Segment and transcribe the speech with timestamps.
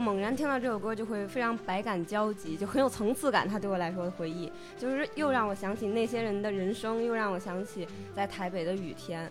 [0.00, 3.46] 猛然听到这首歌，就会非常百感交集，就很有层次感。
[3.46, 7.86] 它对我来说的回忆，就是又让我想起那些人的人生，又让我想起
[8.16, 9.30] 在台北的雨天。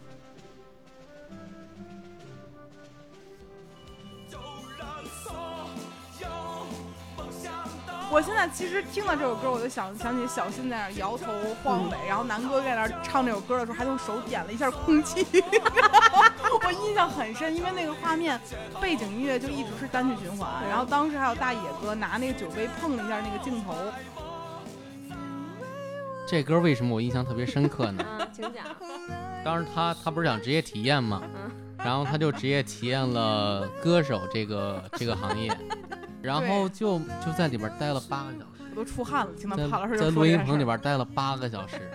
[8.11, 11.31] 我现在其实听到这首歌，我就想想起小新在那摇头
[11.63, 15.23] 晃尾，然后南哥在那唱这首歌的时候，还用手点了一下空气，
[16.51, 18.39] 我印象很深，因为那个画面
[18.81, 23.75] 背景音乐就一直是单曲循环，然后当时还有大野哥拿那个酒杯碰了一下那个镜头。
[26.27, 28.05] 这歌为什么我印象特别深刻呢？
[28.19, 28.65] 嗯，请讲。
[29.43, 31.21] 当时他他不是讲职业体验吗？
[31.77, 35.51] 然后他就职业体验了歌手这个这个行业。
[36.21, 39.31] 然后就就在里边待了八个小时，我都出汗了。
[39.39, 41.89] 听到帕老师在录音棚里边待了八个小时，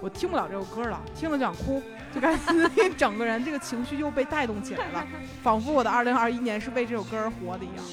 [0.00, 1.82] 我听不了这首歌了，听了就想哭，
[2.14, 5.06] 就感觉 整个人这个情绪又被带动起来了，
[5.42, 7.84] 仿佛我的二零二一年是为这首歌而活的一样。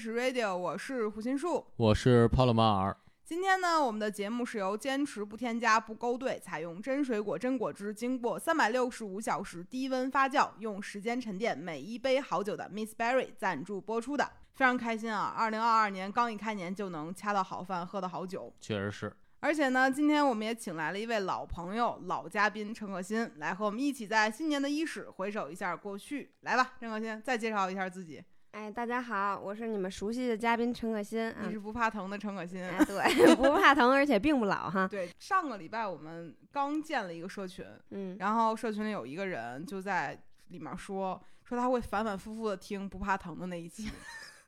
[0.00, 2.96] 百分之十 Radio，我是胡心树，我是帕洛马尔。
[3.22, 14.26] 今天呢，我们的节目是由坚持不添加、不勾兑，采用真水果真果汁，经过三百六十五小时低温发酵，用时间沉淀每一杯好酒的 Miss Berry 赞助播出的。
[14.54, 15.34] 非常开心啊！
[15.36, 19.14] 二零二二年刚一开年就能掐到好饭，喝到好酒，确实是。
[19.40, 26.32] 而且呢，今天我们也请来了一位老朋友、老嘉宾陈可辛，来和我们一起在新年的伊始回首一下过去。
[26.40, 28.24] 来吧，陈可辛，再介绍一下自己。
[28.52, 31.32] 哎，大家好，我是你们熟悉的嘉宾陈可辛。
[31.42, 32.60] 你是不怕疼的陈可辛。
[32.62, 34.88] 哎，对， 不怕疼，而且并不老哈。
[34.88, 43.88] 对，上个礼拜我们刚建了一个社群，嗯，然后社群里有一个人就在里面说，说他会反反复复的听不怕疼的那一期。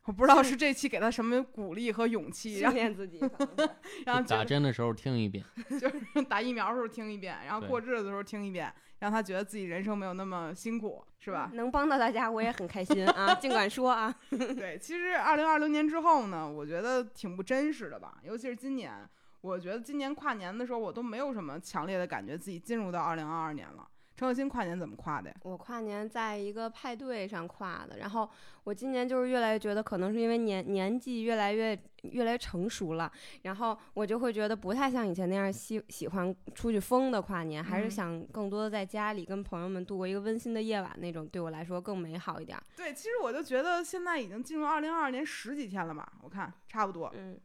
[0.03, 3.21] 我不知道是这期给他什么鼓励和勇气，训练自己，
[4.05, 5.41] 然后打针的时候听一遍，
[5.79, 8.69] 就是打疫苗的时候听一遍，然后过日子的时候听一遍，
[9.03, 11.51] 让他觉得自己人生没有那么辛苦，是吧？
[11.55, 13.35] 能帮到大家，我也很开心啊！
[13.35, 18.93] 尽管说啊， 对，其实二零二零年之后呢，我觉得挺不真实的吧，尤其是今年，
[19.41, 23.85] 我觉得今年跨年的时候，我都没有什么强烈的感觉自己进入到二零二二年了。
[24.15, 25.35] 陈可辛跨年怎么跨的呀？
[25.41, 28.29] 我跨年在一个派对上跨的，然后
[28.63, 42.57] 我今年就是越来越觉得，可能是因为年年纪越来越越来越成熟了，然后我就会觉得不太像以前那样喜喜欢出去疯的跨年，还是想更多的在家里跟朋友们度过一个温馨的夜晚那种，对我来说更美好一点。
[42.77, 47.11] 对，其实我就觉得现在已经进入二零二二年十几天了吧，我看差不多。
[47.15, 47.39] 嗯，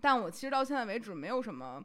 [0.00, 1.84] 但我其实到现在为止没有什么。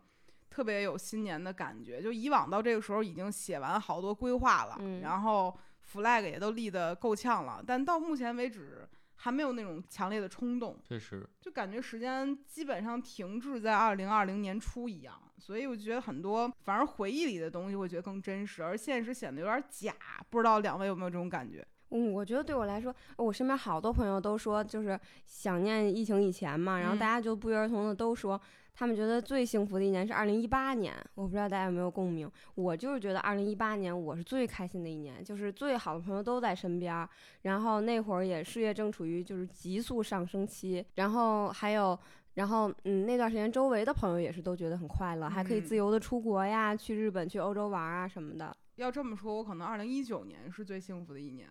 [0.50, 5.58] 特别有新年的感觉，就以往到这个时候已经写完好多规划了，然后
[5.94, 10.78] flag 也都立得够呛了，但到目前为止还没有那种强烈的冲动。
[10.88, 19.94] 确实，就感觉时间基本上停滞在二零二零年初一样，所以我觉得很多反而回忆里的东西会觉得更真实，而现实显得有点假。
[20.30, 21.66] 不知道两位有没有这种感觉？
[21.92, 28.40] 嗯，我觉得对我来说，我身边好多朋友都说，就是想念疫情以前嘛，然后大家就不约而同的都说。
[28.76, 32.32] 他们觉得最幸福的一年是二零一八年，我不知道大家有没有共鸣。
[32.56, 37.06] 我就是觉得二零一八年我是最开心的一年，就是最好的朋友都在身边，
[37.42, 42.00] 然后那会儿也事业正处于就是急速上升期，然后还有，
[42.36, 48.56] 然后嗯那段时间周围的朋友也是都觉得很快乐，还可以自由的出国呀，去日本、去欧洲玩啊什么的。
[48.78, 51.50] 要这么说，我可能二零一九年是最幸福的一年。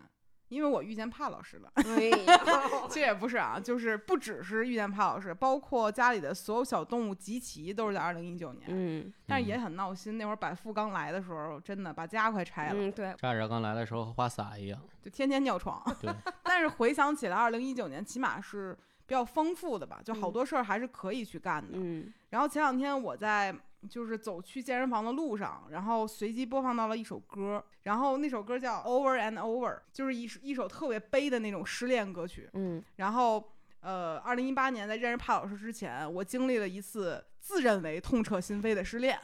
[0.49, 1.71] 因为我遇见帕老师了，
[2.89, 8.67] 其实也不是啊，就是不只是遇见帕老师，包括家里的所有小动物集齐都是在二零一九年。
[8.69, 10.17] 嗯，但是也很闹心。
[10.17, 12.75] 那会儿百富刚来的时候，真的把家快拆了。
[12.77, 13.15] 嗯，对。
[13.19, 15.83] 乍着刚来的时候和花洒一样，就天天尿床。
[16.01, 16.11] 对。
[16.43, 18.77] 但是回想起来，二零一九年起码是
[19.07, 21.73] 比较丰富的吧，就好多事儿还是可以去干的。
[21.75, 22.13] 嗯。
[22.31, 23.55] 然后前两天我在。
[23.89, 32.49] 就是走去健身房的路上，然后随机播放到了一首歌，然后那首歌叫 Over and Over，就是一一首特别悲的那种失恋歌曲。
[32.55, 39.17] 嗯，然后呃，二零一八年在认识帕老师之前，我经历了一次自认为痛彻心扉的失恋。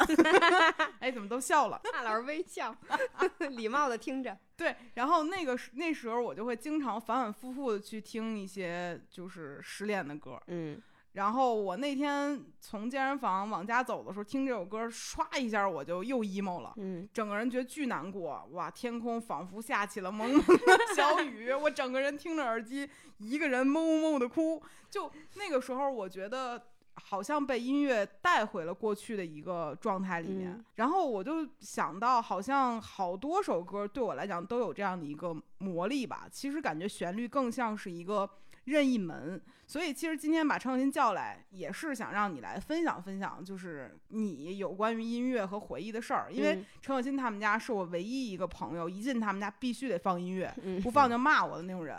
[1.00, 1.80] 哎，怎么都笑了？
[1.92, 2.74] 帕老师微笑，
[3.50, 4.38] 礼貌的听着。
[4.56, 10.40] 对，然后那个那时候我就会经常反反复复的去听一些就是失恋的歌。
[10.46, 10.80] 嗯。
[11.14, 22.88] 然后我那天从健身房往家走的时候，听这首歌，唰一下我就又 emo 了，嗯，整个人觉得巨难过，哇，天空仿佛下起了蒙蒙的小雨，我整个人听着耳机，
[23.18, 24.60] 一个人哞哞的哭。
[24.90, 26.60] 就那个时候，我觉得
[26.94, 30.52] 好像被音乐带回了过去的一个状态里面。
[30.52, 36.26] 嗯然后我就想到，好像好多首歌对我来讲都有这样的一个魔力吧。
[36.28, 38.28] 其实感觉旋律更像是一个
[38.64, 39.40] 任意门。
[39.66, 46.30] 所以其实今天把陈小新叫来，也是想让你来分享分享，就是你有关于音乐和回忆的事儿。
[46.30, 51.96] 因为嗯陈小新他们家是我唯一一个朋友，一进他们家必须得放音乐，嗯不放就骂我的那种人。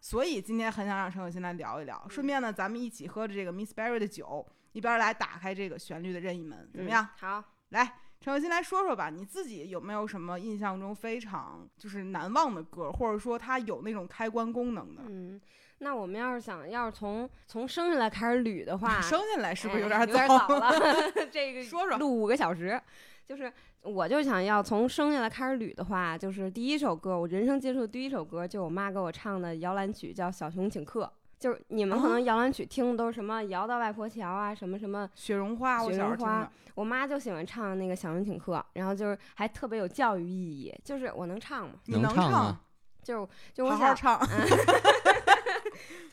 [0.00, 7.04] 所以今天很想让陈小新来聊一聊，顺便呢，咱们一起喝着这个 Miss Berry 的酒，一边来打开这个旋律的任意门，怎么样？
[7.04, 15.02] 嗯好，来，陈小新来说说吧，你自己有没有什么印象中非常就是难忘的歌，或者说它有那种开关功能的？
[15.06, 15.40] 嗯，
[15.78, 20.72] 那我们要是想要是从从生下来开始捋的话， 生下来是不是有哎点有点早了？
[21.30, 22.80] 这个说说录五个小时，
[23.26, 31.04] 就是我就想要从生下来开始捋的话，就是第一首歌，我人生接触的第一首歌，就我妈给我唱的摇篮曲，叫《小熊请客》。
[31.36, 36.50] 就是你们可啊能摇篮曲听的都是什么摇到外婆桥啊，什么什么，雪绒花，雪绒花。
[36.74, 41.74] 我妈就喜欢唱那个《小熊请客》，然后就是还特别有教育意义，就是我能唱吗？
[41.86, 42.60] 你能唱啊
[43.02, 44.20] 就是就我想好好唱。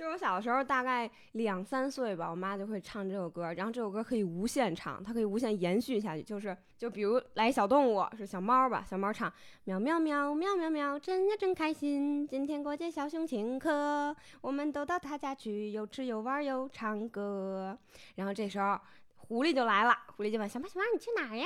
[0.02, 6.24] 就是我小的时候，大概两三岁吧，我妈就会唱这首歌，然后这首歌可以无限唱，它可以无限延续下去。
[6.24, 9.32] 就是就比如来一小动物是小猫吧，小猫唱
[9.66, 17.78] 喵喵喵喵喵喵，真呀真开心，今天过节小熊请客，我们都到他家去，又吃又玩又唱歌。
[18.16, 18.80] 然后这时候
[19.16, 21.46] 狐狸就来了，狐狸就问小猫小猫你去哪儿呀？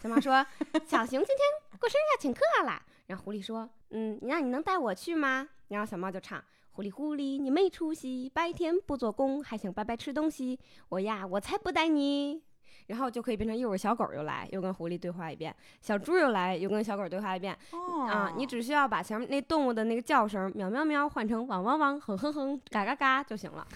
[0.00, 0.46] 小猫说
[0.86, 2.80] 小熊今天过生日要请客了。
[3.08, 5.48] 然后狐狸说嗯，那你能带我去吗？
[5.66, 6.40] 然后小猫就唱。
[6.76, 10.58] 狐狸狐狸，你没出息，白天不做工，还想白白吃东西。
[10.90, 12.42] 我呀，我才不带你。
[12.88, 15.50] 然后就可以变成一会儿小狗又来，又跟狐狸对话一遍；
[15.80, 17.56] 小猪又来，又跟小狗对话一遍。
[17.72, 23.66] 哦啊，你只需要把前面那动物的那个叫声喵喵喵换成汪汪汪、哼哼哼、嘎嘎嘎就行了。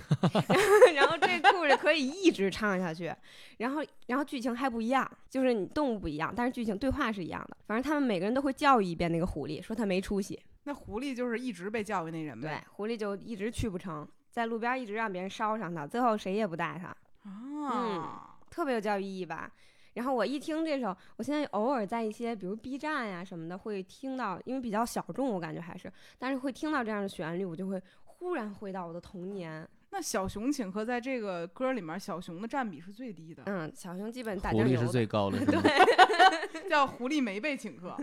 [0.94, 3.10] 然后这故事可以一直唱下去。
[3.56, 7.56] 然后，然后剧情还不一样，就是你动物不一样，但是剧情对话是一样的。
[7.66, 10.38] 反正他们每个人都会教育一遍那个狐狸，说他没出息。
[10.64, 19.50] 那狐狸就是一直被教育那人对呗。，狐狸就一直去不成，在路边一直让别人捎上它，最后谁也不带它，啊，特别有教育意义吧。
[19.94, 29.68] 然后我一听这首，我现在偶尔在一些比如 B 站呀什么的会听到，因为比较小众，我感觉还是，但是会听到这样的旋律，我就会忽然回到我的童年。
[29.92, 34.92] 那小熊请客在这个歌里面，小熊的占比是最低的，嗯，小熊基本打狐狸是酱油的。
[34.92, 36.70] 最高的， 对？
[36.70, 37.96] 叫狐狸没被请客。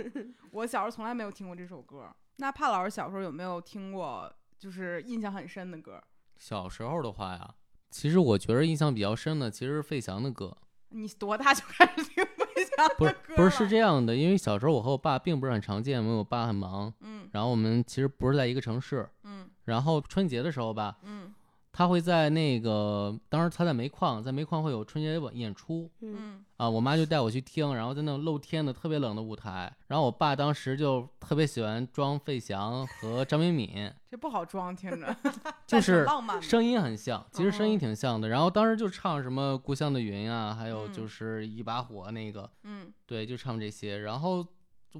[0.51, 2.13] 我小时候从来没有听过这首歌。
[2.38, 6.01] 那帕老师小时候有没有听过，就是印象很深的歌？
[6.38, 7.56] 小时候的话呀，
[7.89, 10.56] 其实我觉得印象比较深的，其实是费翔的歌。
[10.89, 19.10] 你多大就开始听费翔的歌不是是了这样的，因为小时候我和我爸并不是很常见，因为我爸很忙，嗯然后我们其实不是在一个城市。
[19.24, 21.33] 嗯然后春节的时候吧，嗯
[21.78, 35.16] 他会在那个，当时他在煤矿，在煤矿会有春节晚演出嗯，嗯，啊，我妈就带我去听，然后在那种露天的特别冷的舞台，然后我爸当时就特别喜欢装费翔和张敏敏， 这不好装，听着
[35.68, 36.42] 就是浪漫。
[36.42, 38.28] 声音很像，其实声音哦挺像的。
[38.28, 44.00] 然后当时就唱什么《故乡的云》啊，还有嗯就是一把火那个，嗯对，就唱这些。
[44.00, 44.44] 然后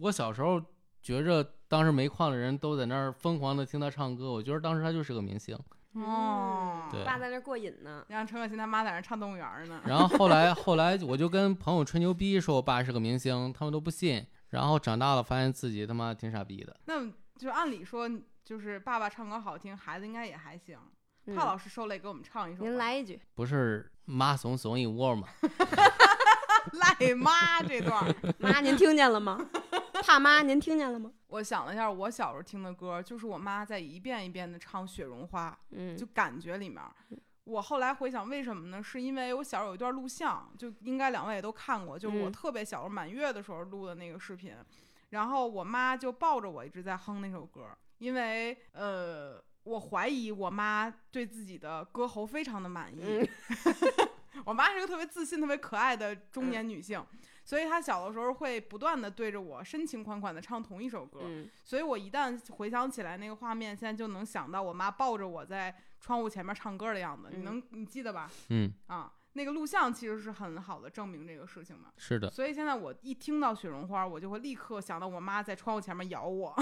[0.02, 0.62] 我小时候
[1.02, 5.58] 觉着，当时煤矿的人都在那儿疯狂的听他唱歌，我觉得当时他就是个明星。
[6.04, 8.06] 哦，对爸在那过瘾呢。
[8.10, 9.82] 让陈可辛他妈在那唱动物园呢。
[9.88, 14.26] 然后后来后来我就跟朋友吹牛逼说我爸是个明星，他们都不信。
[14.50, 16.76] 然后长大了发现自己他妈挺傻逼的。
[16.86, 17.06] 那
[17.38, 18.10] 就按理说，
[18.44, 20.78] 就是爸爸唱歌好听，孩子应该也还行。
[21.26, 22.70] 嗯帕老师受累给我们唱一首吧。
[22.70, 25.28] 您来一句，不是妈怂怂一窝吗？
[26.72, 28.16] 赖妈这段。
[28.40, 29.46] 妈，您听见了吗？
[30.06, 31.12] 怕妈，您听见了吗？
[31.28, 36.82] 我想了一下，我小时候听的歌，就是我妈在一遍一遍的唱《雪绒花》，嗯，就感觉里面。
[37.44, 38.82] 我后来回想，为什么呢？
[38.84, 44.56] 是因为我小时候有一段录像，就应该两位也都看过，就是我嗯特别小时候满月的时候录的那个视频。
[45.12, 47.70] 然后我妈就抱着我一直在哼那首歌，
[48.00, 53.02] 因为呃，我怀疑我妈对自己的歌喉非常的满意。
[53.02, 53.28] 嗯
[54.46, 57.04] 我妈是个特别自信、特别可爱的中年女性，
[57.48, 61.22] 所以他小的时候会不断的对着我深情款款的唱同一首歌。
[61.24, 67.30] 嗯所以我一旦回想起来那个画面，现在就能想到我妈抱着我在窗户前面唱歌的样子。
[67.32, 68.30] 你嗯能你记得吧？
[68.50, 71.88] 嗯，啊，那个录像其实是很好的证明这个事情的。
[71.96, 72.30] 是的。
[72.30, 76.54] 所以现在我一听到雪绒花，我就会立刻想到我妈在窗户前面咬我。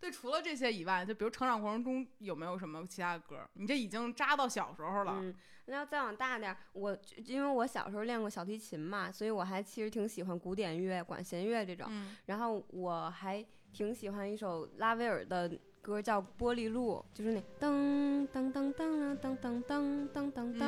[0.00, 3.46] 对，除了这些以外，就比如成长过程中有没有什么其他的歌？
[3.54, 5.18] 你这已经扎到小时候了。
[5.20, 5.34] 嗯，
[5.66, 11.86] 那要再往大点儿，我因为我小时候练过小提琴嘛，所以我还其实挺喜欢古典乐、管弦乐这种。
[11.90, 15.50] 嗯然后我还挺喜欢一首拉威尔的
[15.82, 20.64] 歌，叫《玻璃路》，就是那噔噔噔噔噔噔噔噔噔噔，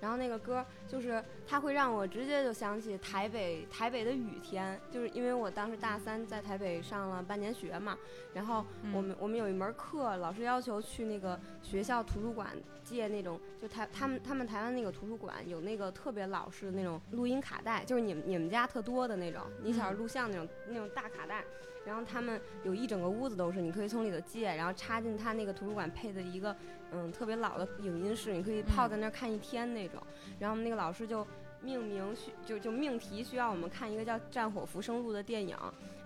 [0.00, 7.96] 然后那个歌就是它会让我直接就想起台北台北的雨天，就是因为我当时大三在台北上了半年学嘛，
[8.32, 12.50] 然后我们、我们有一门课，老师要求去那个学校图书馆
[12.82, 21.44] 借那种，就台他们他们台湾那个图书馆有那个特别老式的那种录音卡带，就是你们你们家特多的那种，你小时候录像那种、那种大卡带。
[21.86, 26.54] 然后他们有一整个屋子都是，你可以从里头借，然后插进他那个图书馆配的一个
[26.92, 30.02] 嗯特别老的影音室，你可以泡在那儿看一天那种。
[30.38, 31.26] 然后我们那个老师就
[31.60, 35.56] 命名需就就命题需要我们看一个叫《战火浮生录》的电影，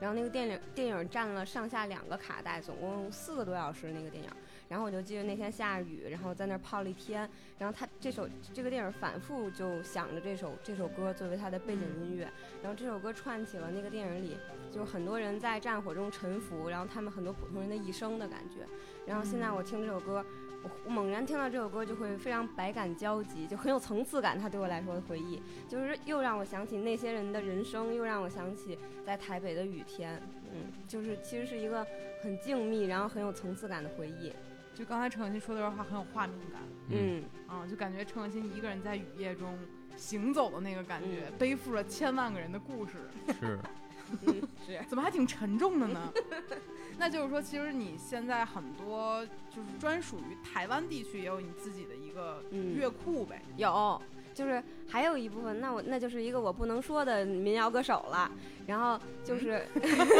[0.00, 4.30] 然后那个电影电影占了上下两个卡带，总共四个多小时那个电影。
[4.68, 7.28] 然后我就记得那天下雨，然后在那儿泡了一天。
[7.56, 12.30] 然后他这首这个电影反复就想着这首这首歌作为他的背景音乐，
[12.62, 14.36] 然后这首歌串起了那个电影里
[14.70, 18.66] 就是很多人在战火中沉浮，然后他们很多普通人的一生的感觉。
[19.06, 20.24] 然后现在我听这首歌，
[20.62, 24.38] 我我猛然听到这首歌就会非常百感交集，就很有层次感。
[24.38, 30.20] 它对我来说的回忆，就是又让我想起那些人的人生，又让我想起在台北的雨天。
[30.52, 31.86] 嗯，就是其实是一个
[32.22, 34.32] 很静谧，然后很有层次感的回忆。
[34.74, 39.58] 就刚才陈可辛说的这话很有画面感，嗯啊，就感觉陈可辛一个人在雨夜中
[39.96, 42.92] 行走的那个感觉，背负着千万个人的故事，
[43.40, 43.58] 是，
[44.26, 44.80] 嗯 是。
[44.88, 46.12] 怎么还挺沉重的呢？
[46.98, 53.40] 那就是说，其实你现在很多就是专属于台湾地区也有你自己的一个嗯乐库呗。
[53.56, 54.00] 有，
[54.34, 58.30] 就是还有一部分，那我那就是一个我不能说的民谣歌手了。
[58.66, 59.64] 然后就是、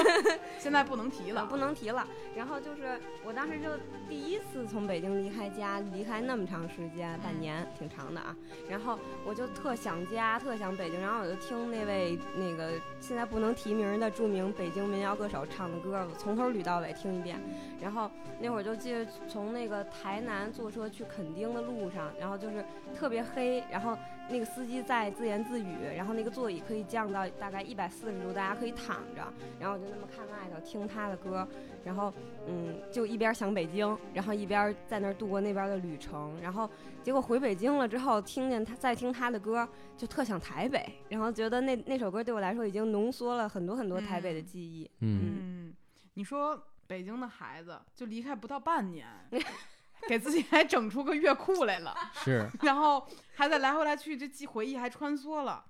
[0.58, 2.06] 现在不能提了，不能提了。
[2.34, 3.68] 然后就是我当时就
[4.08, 8.34] 第一次从北京离开家，离开那么长时间，半年，挺长的啊。
[8.66, 10.98] 然后我就特想家，特想北京。
[10.98, 12.70] 然后我就听那位那个
[13.00, 17.38] 现在不能提名的著名北京民谣歌手唱的歌，我从头捋到尾听一遍。
[17.78, 18.10] 然后
[18.40, 22.64] 那会儿就记得从那个台南坐车去垦丁的路上，然后就是
[22.98, 23.94] 特别黑，然后
[24.30, 31.46] 那个司机在自言自语，然后那个座椅可以降到大概一百四十度，大家可以躺着，然后我就那么看外头听他的歌，
[31.84, 32.12] 然后
[32.46, 36.68] 嗯，就一边想北京，然后一边在那儿度过那边的旅程，然后
[37.02, 39.66] 结果回北京了之后，听见他再听他的歌，
[39.96, 44.90] 就特想台北，然后觉得那那首歌对我来说已经浓缩了很多很多台北的记忆。
[45.00, 45.74] 嗯，嗯，
[46.14, 49.06] 你说北京的孩子就离开不到半年，
[50.06, 55.64] 给自己还整出个乐库来了， 是，然后还在来回来去，这记回忆还穿梭了，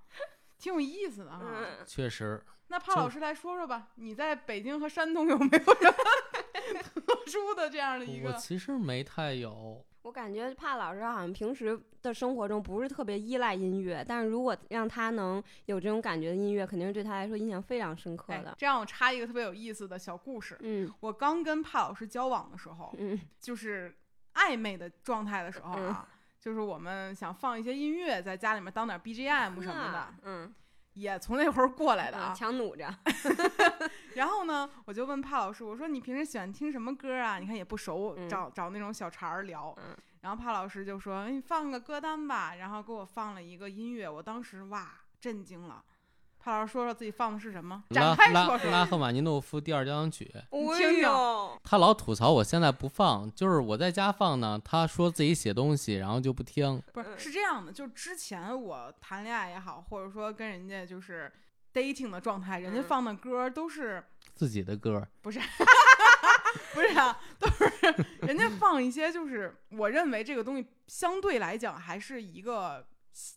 [0.58, 1.40] 挺有意思的哈。
[1.42, 5.92] 嗯，确实，那帕老师来说说吧，你在北京和山东有没有什么
[7.06, 8.30] 特殊的这样的一个？
[8.30, 18.50] 我其实没太有，我感觉帕老师好像平时的生活中不是特别依赖音乐，但是如果让他能有这种感觉的音乐，肯定是对他来说印象非常深刻的。
[18.50, 20.56] 哎这样我插一个特别有意思的小故事。
[20.60, 23.94] 嗯我刚跟帕老师交往的时候，嗯就是
[24.38, 26.08] 暧昧的状态的时候啊，
[26.40, 30.54] 就是我们想放一些音乐在家里面当点 BGM 什么的，嗯，
[30.94, 32.34] 也从那会儿过来的嗯啊。
[32.34, 32.88] 强弩着，
[34.14, 37.38] 然后呢，我就问帕老师，我说你平时喜欢听什么歌啊？
[37.38, 39.74] 你看也不熟，嗯找找那种小茬儿聊。
[39.78, 44.90] 嗯然后帕老师就说：“哎你放个歌单吧。”然后给我放了一个音乐，我当时哇
[45.20, 45.82] 震惊了。
[46.48, 47.84] 帕老师说说自己放的是什么？
[47.90, 48.70] 展开拉说说。
[48.70, 56.82] 拉赫玛尼诺夫第二交响曲， 听哎听呦，他老吐槽我现在不放，就是我在家放呢，他说自己写东西，然后就不听。
[56.94, 61.30] 不是嗯是这样的，就是之前我谈恋爱也好，或者说跟人家就是
[61.74, 64.02] dating 的状态，人家嗯放的歌都是
[64.34, 65.38] 自己的歌，不是
[66.72, 67.70] 不是啊，都是
[68.22, 72.86] 人家放一些就是我认为这个东西相对来讲还是一个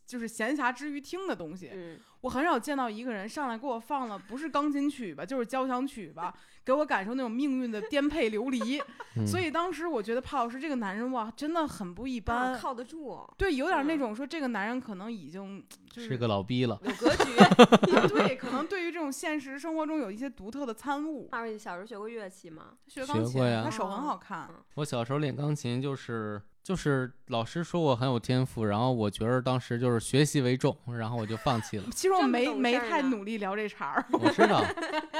[0.08, 1.72] 就是闲暇之余听的东西。
[1.74, 8.80] 嗯我很少见到一个人上来给我放了不是钢琴曲吧，就是交响曲吧，给我感受那种命运的颠沛流离。
[9.18, 12.54] 嗯、所以当时我觉得帕老师这个男人哇，真的很不一般。
[12.54, 16.80] 啊靠得住，对，有点那嗯种说这个男人可能已经就是是个老逼了。
[16.84, 17.38] 有格局。
[17.42, 21.28] 啊对，可能对于这种现实生活中有一些独特的参悟。
[21.32, 22.74] 二位小时候学过乐器吗？
[22.88, 24.50] 学钢琴，学过呀他手很好看。
[24.75, 31.86] 我小时候练钢琴，就是就是老师说我很有天赋，然后我觉得当时就是学习为重，然后我就放弃了。
[31.91, 34.63] 其实我没没太努力聊这茬儿，我知道，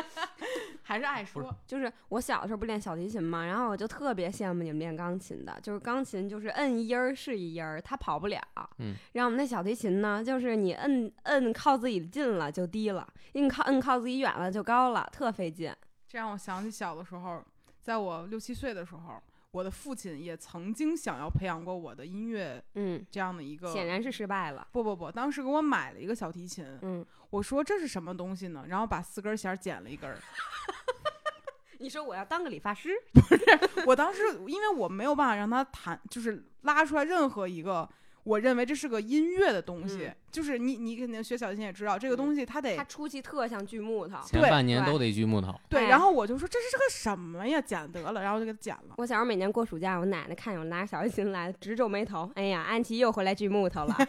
[0.84, 1.54] 还是爱说。
[1.66, 8.40] 就是我小的时候不练小提琴嘛，然后我就特别羡慕你们练钢琴的，就是钢琴就是摁一音儿是一音儿，它跑不了。
[8.78, 15.74] 嗯，然后我们那小提琴呢，就是你摁摁靠自己近了就低了，硬靠摁靠自己远了就高了，特费劲。
[16.08, 17.44] 这让我想起小的时候，
[17.82, 19.22] 在我六七岁的时候，
[19.52, 23.72] 我的父亲也曾经想要培养过我的音乐嗯，这样的一个。
[23.72, 24.66] 显然是失败了。
[24.72, 28.66] 不不不，当时给我买了一个小提琴，嗯，我说这是什么东西呢？
[28.70, 30.18] 然后把四根弦剪了一根儿。
[31.80, 32.92] 你说我要当个理发师？
[33.14, 33.44] 不是
[33.88, 37.90] 我当时因为我没有办法让他弹，就是拉出来任何一个
[38.24, 44.16] 我认为这是个音乐的东西，嗯就是你你肯定学小提琴也知道，这个东西它得、它初期特像锯木头。
[44.24, 45.54] 前对对半年都得锯木头。
[45.68, 48.96] 对，哎然后我就说这是个什么呀，剪得了，然后就给它剪了。
[48.98, 52.32] 我小时候每年过暑假，我奶奶看见我拿着小提琴来，直皱眉头。
[52.36, 53.96] 哎呀，安琪又回来锯木头了。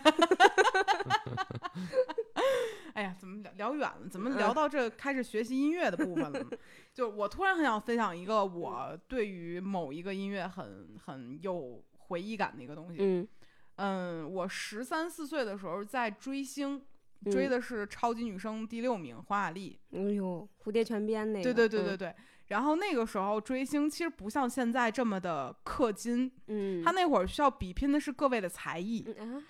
[2.95, 4.09] 哎呀，怎么聊聊远了？
[4.11, 6.47] 怎么嗯聊到这开始学习音乐的部分了呢？
[6.93, 12.99] 就我突然很想分享一个我对于某一个音乐很很有回忆感的一个东西。
[13.01, 13.27] 嗯
[13.77, 16.83] 嗯，我十三四岁的时候在追星，
[17.31, 19.79] 追嗯的是超级女声第六名黄雅莉。
[19.93, 21.43] 哎呦，蝴蝶泉边那个。
[21.43, 22.15] 对对对对嗯对。
[22.49, 29.07] 然后那个时候追星其实不像现在这么的氪金，嗯，他那会儿需要比拼的是各位的才艺。
[29.17, 29.43] 嗯啊，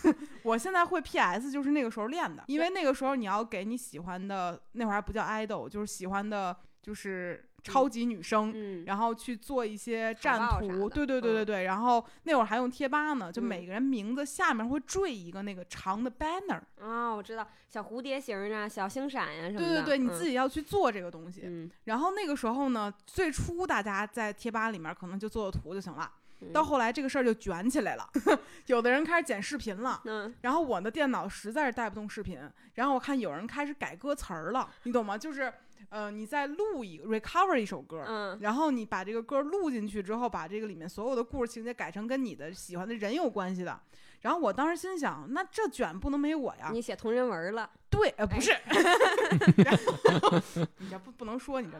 [0.42, 8.52] 我现在会 PS 就是那个时候练的，因为那个时候你要给你喜欢的那会儿还不叫 idol，就是喜欢的，就是超级女生。
[8.54, 11.64] 嗯，然后去做一些战图，对对对对嗯对。
[11.64, 16.60] 然后那会儿还用贴吧呢，就嗯每个人名字下面会缀一个那个长的 banner。
[16.80, 19.66] 啊，我知道小蝴蝶形儿啊，小星闪呀什么的。
[19.66, 21.42] 对对对，你嗯自己要去做这个东西。
[21.44, 28.08] 嗯，然后那个时候呢，最初大家在贴吧里面可能就做做图就行了，嗯到后来这个事儿就卷起来了，
[28.66, 30.00] 有的人开始剪视频了。
[30.06, 32.38] 嗯然后我的电脑实在是带不动视频，
[32.74, 35.16] 然后我看有人开始改歌词儿了，你懂吗？
[35.16, 35.52] 就是，
[35.88, 43.80] 呃，你再录一 recover 一首歌，嗯然后你把这个歌录进去之后，把这个里面所有的故事情节改成跟你的喜欢的人有关系的。
[44.22, 46.70] 然后我当时心想，那这卷不能没我呀。
[46.72, 47.70] 你写同人文了。
[47.88, 48.50] 对，呃，不是，
[49.64, 49.76] 然
[50.20, 50.40] 后
[50.78, 51.78] 你这不不能说你这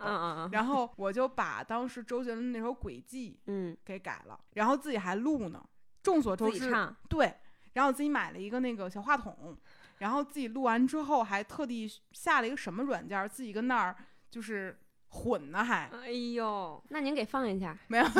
[0.53, 5.63] 然后我就把当时周杰伦那首《轨迹嗯》给改了，然后自己还录呢。
[6.03, 6.73] 众所周知。
[7.09, 7.35] 对，
[7.73, 9.57] 然后自己买了一个那个小话筒，
[9.99, 13.97] 然后自己录完之后还特地下了一个什么软件儿，自己跟那儿
[14.31, 15.91] 就是混呢还。
[16.03, 17.77] 哎呦，那您给放一下。
[17.89, 18.05] 没有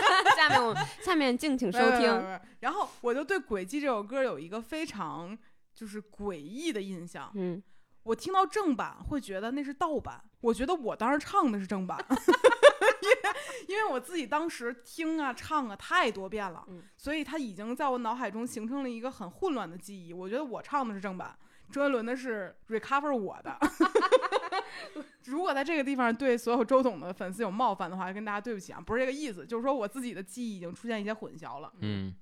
[0.36, 2.22] 下面我下面敬请收听。
[2.22, 5.36] 没然后我就对《轨迹》这首歌有一个非常
[5.74, 7.30] 就是诡异的印象。
[7.34, 7.62] 嗯，
[8.02, 11.98] 我听到正版会觉得那是盗版，我觉得我当时唱的是正版，
[13.02, 13.16] 因为
[13.68, 20.12] 因为我自己当时听啊唱啊太多遍了，嗯所以它已经在我脑海中形成了一个很混乱的记忆。
[20.12, 21.36] 我觉得我唱的是正版，
[21.70, 23.58] 周杰伦的是 recover 我的。
[25.26, 31.72] 如果在这个地方对所有周董的粉丝有冒犯的话，跟大家对不起啊，不是这个意思，就是说我自己的记忆已经出现一些混淆了。
[31.80, 32.14] 嗯，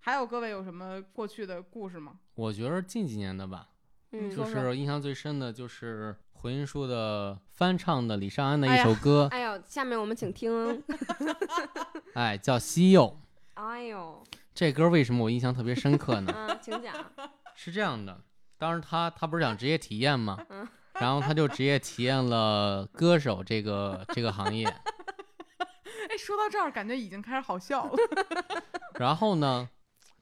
[0.00, 2.18] 还有各位有什么过去的故事吗？
[2.34, 3.68] 我觉得近几年的吧，
[4.12, 10.82] 嗯就是印象最深的就是回音树的翻唱的李尚安的一首歌，哎呦，下面我们请听。
[12.14, 13.04] 哎，叫《西柚》。
[13.54, 14.22] 哎呦，
[14.54, 16.34] 这歌为什么我印象特别深刻呢？
[16.48, 16.94] 嗯，请讲。
[17.54, 18.18] 是这样的，
[18.58, 20.66] 当时他他不是想职业体验吗嗯？
[20.94, 24.66] 然后他就职业体验了歌手这个这个行业。
[26.10, 27.92] 哎，说到这儿，感觉已经开始好笑了。
[28.98, 29.68] 然后呢，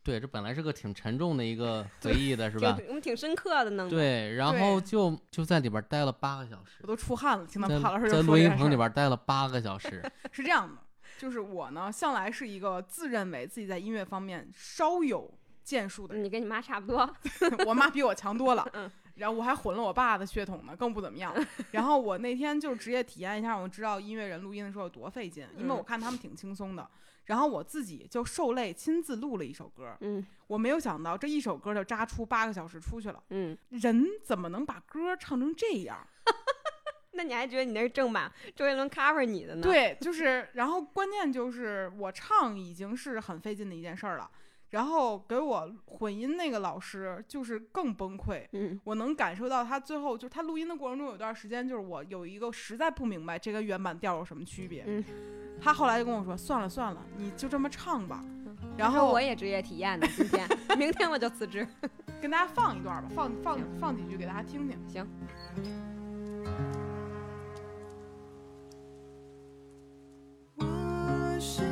[0.08, 2.72] 对，这本来是个挺沉重的一个 回忆的，是吧？
[2.72, 3.86] 挺我们挺深刻的呢。
[3.90, 10.02] 对，然后就就在里边待了八个小时我，都出汗了，听到在帕老师在录音棚里边待了八个小时。
[10.32, 10.78] 是这样的，
[11.18, 15.30] 就是我呢，向来是一个自认为自己在音乐方面稍有
[15.62, 17.14] 建树的人，你跟你妈差不多。
[17.68, 18.90] 我妈比我强多了嗯。
[19.16, 21.34] 然后我还混了我爸的血统呢，更不怎么样。
[21.72, 26.88] 然后我那天就职业体验一下，我知道音乐人录音的时候有多费劲，因为我嗯看他们挺轻松的。
[27.28, 33.22] 然后我自己就受累亲自录了一首歌，嗯我没有想到这一首歌就扎出八个小时出去了。
[33.30, 36.06] 嗯，人怎么能把歌唱成这样？
[37.12, 38.32] 那你还觉得你那是正版？
[38.54, 44.30] 周杰伦 cover 你的呢？，对，就是，然后关键就是我唱已经是很费劲的一件事儿了，
[44.70, 48.46] 然后给我混音那个老师就是更崩溃。
[48.52, 54.84] 嗯我能感受到他最后就是他录音的过程中有段时间，就是我有一个实在不明白这跟原版调有什么区别。
[54.86, 55.04] 嗯，
[55.60, 58.22] 他后来就跟我说：“算了算了，你就这么唱吧。”
[58.76, 61.66] 然后我也职业体验呢，今天明天我就辞职。
[62.20, 64.76] 跟大家放一段吧，放放放几句给大家听听。
[64.88, 65.06] 行，
[70.56, 71.67] 我是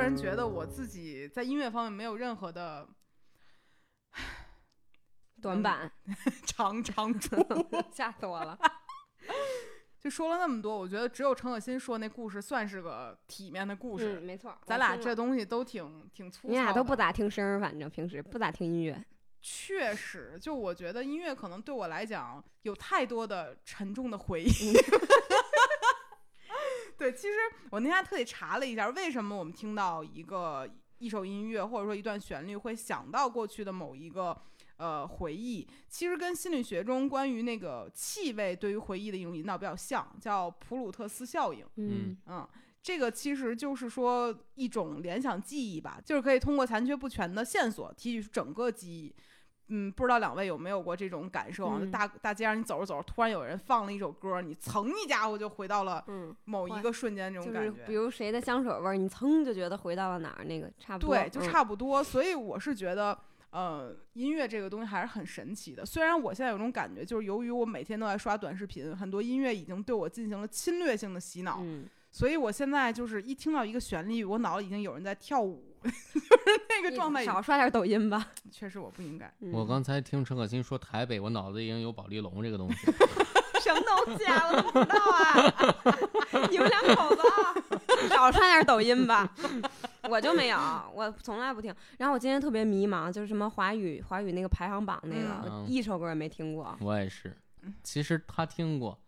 [0.00, 2.88] 个人觉得我自己在音乐方面没有任何的
[5.42, 5.92] 短板，
[6.46, 7.36] 长长处。
[7.92, 8.58] 吓死我了。
[10.00, 14.18] 就说了那么多，我觉得只有陈可辛说那故事算是个体面的故事。
[14.18, 16.48] 嗯，没错，咱俩这东西都挺挺粗糙。
[16.48, 19.04] 你俩都不咋听声儿，反正平时不咋听音乐。
[19.42, 24.72] 确实，就我觉得音乐可能对我来讲有太多的沉重的回忆。
[27.00, 27.34] 对，其实
[27.70, 34.36] 我那天还特地查了一下，为什么我们听到一个一首音乐或者说一段旋律会想到过去的某一个
[34.76, 41.64] 呃回忆，其实跟心理学中关于那个气味对于回忆的一种引导比较像，叫普鲁特斯效应。
[41.76, 42.46] 嗯嗯，
[42.82, 49.14] 这个其实就是说一种联想记忆吧，就是可以通过残缺不全的线索提取出整个记忆。
[49.70, 51.78] 嗯，不知道两位有没有过这种感受啊？
[51.78, 57.86] 就嗯大大街上你走着走着，突然有人放了一首歌，你噌一家伙就回到了嗯，某一个瞬间，这种就是感觉。
[57.86, 61.14] 比如谁的香水味儿，你噌就觉得回到了哪儿，那个差不多。
[61.14, 62.02] 对，就嗯差不多。
[62.02, 63.16] 所以我是觉得，
[63.50, 65.86] 呃，音乐这个东西还是很神奇的。
[65.86, 77.24] 虽然我现在有种感觉，就是由于我每天都在刷短视频，很多音乐已经对我进行了侵略性的洗脑，嗯，所以我现在就是一听到一个旋律，我脑里已经有人在跳舞， 就是那个状态。
[77.24, 78.30] 少刷点抖音吧。
[78.50, 79.32] 确实我不应该。
[79.40, 82.86] 嗯我刚才听陈可辛说台北，我脑子已经有保利龙这个东西。
[83.60, 84.48] 什么东西啊？
[84.50, 86.48] 我都不知道啊！
[86.50, 89.30] 你们两口子啊少刷点抖音吧。
[90.08, 90.58] 我就没有，
[90.94, 91.72] 我从来不听。
[91.98, 96.74] 然后我今天特别迷茫，就是什么华语华语那个排行榜那个，嗯一首歌也没听过。
[96.80, 97.36] 我也是，
[97.82, 98.98] 其实他听过，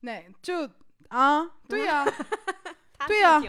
[0.00, 0.70] 那就
[1.08, 2.04] 啊，对呀、
[2.96, 3.42] 他对呀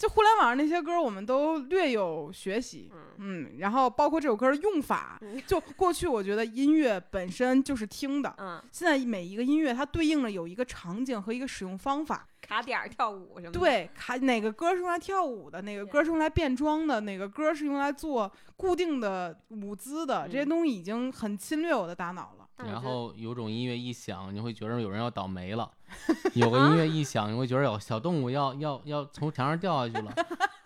[0.00, 2.90] 就互联网上那些歌，我们都略有学习。
[2.90, 12.26] 嗯嗯，然后包括这首歌的用法嗯，就过去我觉得音乐本身就是听的，嗯，现在每一个音乐它对应了有一个场景和一个使用方法。
[12.40, 22.39] 卡点儿跳舞什么的。，对，卡哪个歌是用来跳舞的，哪个歌是用来变装的，哪个歌是用来做固定的舞姿的，这些嗯东西已经很侵略我的大脑了。
[22.66, 25.70] 然后有种音乐一响，你会觉得有人要倒霉了；
[26.34, 30.12] 有个音乐一响，你会觉得有小动物要要要从墙上掉下去了。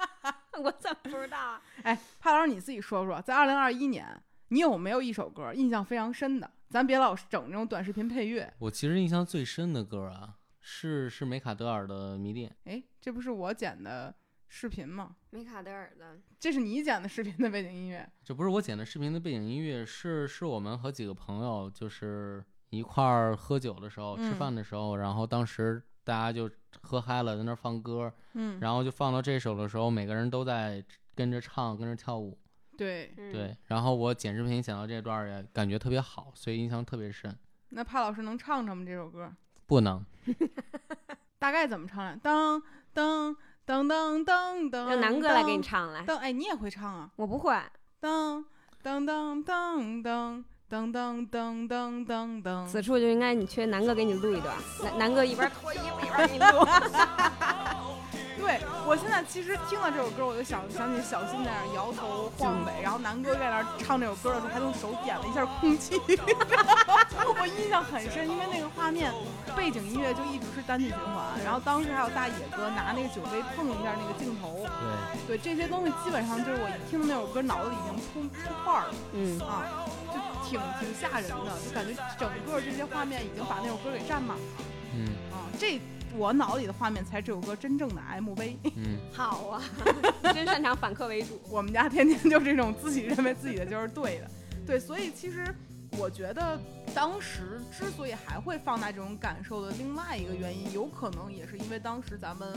[0.62, 1.61] 我怎么不知道啊？
[1.83, 6.50] 哎，帕老师你自己说说，在二零二一年，你有没有一首歌印象非常深的？
[6.70, 8.52] 咱别老整这种短视频配乐。
[8.59, 12.50] 我其实印象最深的歌啊，是是梅卡德尔的《迷恋》。
[12.64, 14.14] 哎，这不是我剪的
[14.57, 15.17] 视频嘛？
[15.31, 18.09] 梅卡德尔的，这是你剪的视频的背景音乐。
[18.23, 26.49] 这不是我剪的视频的背景音乐，是是我们和几个朋友就是一块儿喝酒的时候、吃嗯饭的时候，然后当时大家就
[26.83, 30.83] 喝嗨了，在那儿放歌，嗯，然后就放到这首的时候，每个人都在
[31.17, 32.38] 跟着唱，跟着跳舞。
[32.79, 33.12] 对。
[33.17, 37.37] 嗯，对，然后我剪视频剪到这段也感觉特别好，所以印象特别深。
[37.71, 38.85] 那帕老师能唱唱吗？
[38.87, 39.29] 这首歌
[39.67, 40.07] 不能，
[41.40, 42.14] 大概怎么唱来？
[42.23, 42.62] 当
[42.93, 46.05] 当噔噔噔噔让南哥来给你唱来。
[46.05, 47.11] 噔哎你也会唱啊？
[47.16, 47.55] 我不会。
[48.00, 48.44] 噔
[48.83, 52.66] 噔噔噔噔噔噔噔噔噔噔。
[52.66, 54.55] 此处就应该你缺南哥给你录一段。
[54.83, 56.64] 南南哥一边脱衣服一边给你录。
[56.64, 57.54] 哈哈哈哈
[58.44, 65.96] 对我现在其实听到这首歌，我就想想起小新在那儿摇头晃尾，然后南哥在那儿唱这首歌的时候，还用手点了一下空气，
[67.40, 69.11] 我印象很深，因为那个画面
[69.57, 74.68] 背景音乐就一直是单曲循环，然后当时还有大野哥拿那个酒杯碰一下那个镜头，
[75.26, 79.64] 对，对这些东西基本上就是我一听到那首歌，脑子里已经出出块儿了嗯，啊，
[80.12, 84.44] 就挺挺吓人的，就感觉整个这些画面已经把那首歌给占满了
[84.92, 85.16] 嗯。
[85.33, 85.80] 啊，这
[86.16, 88.57] 我脑里的画面才是这首歌真正的 MV。
[88.77, 89.62] 嗯， 好啊，
[90.33, 91.40] 真擅长反客为主。
[91.50, 94.31] 我们家天天就这种自己认为自己的就是对的，
[94.66, 95.55] 对，所以其实
[95.98, 96.61] 我觉得
[96.94, 102.57] 当时之所以还会放大这种感受的另外一个原因，有可能也是因为当时咱们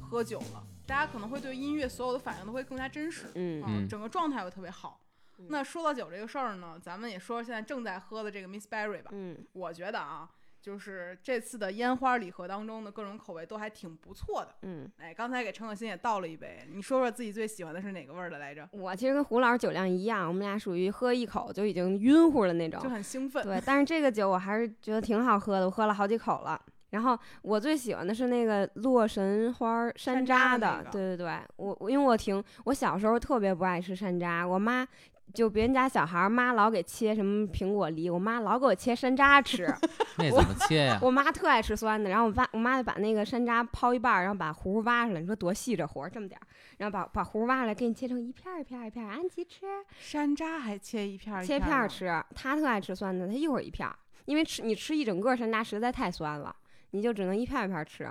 [0.00, 5.00] 喝酒了，大家可能会对音乐所有的反应都会更加真实，嗯嗯整个状态会特别好。
[5.00, 9.10] 嗯那说到酒这个事儿呢，咱们也说说现在正在喝的这个 Miss Berry 吧。
[9.12, 10.26] 嗯，我觉得啊，
[10.66, 14.52] 就是这次的烟花礼盒当中的各种口味都还挺不错的。
[14.62, 18.68] 嗯，哎，刚才给陈可辛也倒了一杯，你说说自己最喜欢的是哪个味儿的来着？
[18.72, 22.88] 我其实跟胡老师酒量一样，我们俩属于喝一口就已经晕乎了那种就。
[22.88, 23.44] 很兴奋。
[23.44, 26.60] 对，但是这个酒我还是觉得挺好喝的，我喝了好几口了。
[26.90, 34.84] 然后我最喜欢的是那个洛神花山山楂楂的，的那个对对对，我我因为我挺我小时候特别不爱吃山楂，我妈
[35.32, 39.72] 就别人家小孩儿妈老给切什么苹果梨，我妈老给我切山楂吃。
[40.18, 40.98] 那怎么切呀？
[41.02, 45.20] 我妈特爱吃酸的，然后我爸我妈就把那个山楂剖一半儿，然后把核儿挖出来。
[45.20, 46.46] 你说多细这核儿这么点儿，
[46.78, 49.66] 然后把把核儿挖出来，给你切成一片儿一片儿一片儿，安吉吃，
[49.98, 52.24] 山楂还切一片儿一切片的，片儿吃。
[52.34, 56.54] 她特爱吃酸的，她一会儿一片儿，因为吃你吃一整个山楂实在太酸了，
[56.90, 58.08] 你就只能一片儿一片儿吃。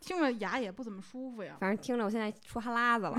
[0.00, 1.56] 听着牙也不怎么舒服呀。
[1.60, 3.16] 反正听着我现在出哈喇子了。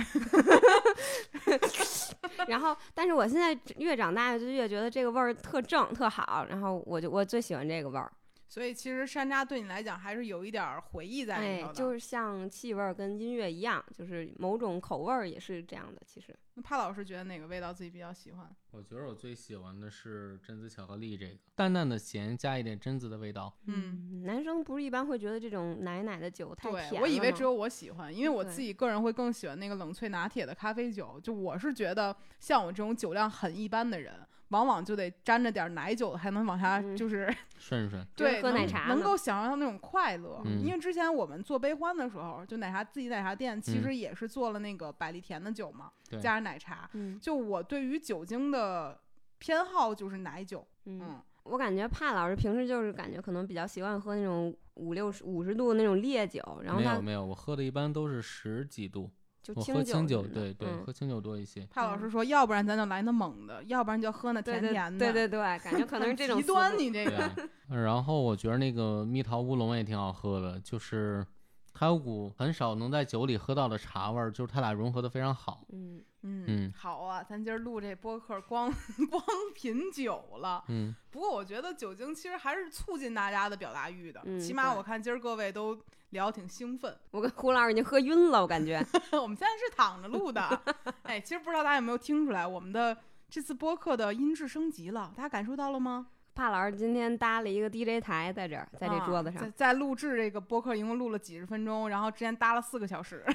[2.47, 8.11] 然后，但是我现在越长大就越觉得这个味儿特正特好，然后我就我最喜欢这个味儿。
[8.51, 16.01] 所以其实山楂对你来讲还是有一点儿回忆在里头的。，哎就是像气味儿跟音乐一样，就是某种口味儿也是这样的。
[16.05, 18.53] 其实，那帕老师觉得哪个味道自己比较喜欢？
[18.71, 23.57] 我觉得我最喜欢的是榛子巧克力这个，淡淡的咸加一点榛子的味道。
[23.67, 31.17] 嗯，男生不是一般会觉得这种奶奶的酒太甜对，我以为只有我喜欢，因为我自己个人会更喜欢那个冷萃拿铁的咖啡酒。
[31.23, 34.13] 就我是觉得，像我这种酒量很一般的人，
[34.51, 37.25] 往往就得沾着点儿奶酒，才能往下嗯就是、
[37.57, 40.41] 顺顺， 对喝奶茶呢能够享受到那种快乐。
[40.45, 46.89] 嗯因为之前我们做悲欢的时候，就奶茶自己奶茶店其嗯实也是做了那个百利甜的酒嘛，对加上奶茶。
[46.93, 48.99] 嗯就我对于酒精的
[49.39, 59.09] 偏好就是奶酒，嗯，嗯，我感觉帕老师平时就是感觉可能比较习惯喝那种五六十五十度那种烈酒，然后他没有没有，我喝的一般都是十几度，
[59.41, 61.65] 就我喝清酒，对对，嗯喝清酒多一些。
[61.71, 67.17] 帕老师说，要不然咱就来那猛的，要不然就喝那甜甜的，对对对，感觉可能是这 种极端你这个。
[67.69, 71.25] 啊，然后我觉得那个蜜桃乌龙也挺好喝的，就是
[71.73, 75.65] 它有股很少能在酒里喝到的茶味儿，就是它俩融合的非常好。
[75.71, 78.71] 嗯，嗯嗯好啊，咱今儿录这播客光
[79.09, 79.23] 光
[79.55, 80.63] 品酒了。
[80.67, 86.97] 嗯，不过我觉得酒精其实还是促进大家的表达欲的，嗯起码我看今儿各位都聊得挺兴奋。
[87.11, 88.77] 我跟胡老师已经喝晕了，我感觉。
[89.11, 90.61] 我们现在是躺着录的，
[91.03, 92.95] 哎，其实不知道大家有没有听出来，我们的
[93.29, 96.07] 这次播客的音质升级了，大家感受到了吗？
[96.33, 99.49] 帕老师今天搭了一个 DJ 台在这儿，在这啊桌子上在。
[99.51, 103.25] 在录制这个播客，一共录了几十分钟，然后之前搭了四个小时，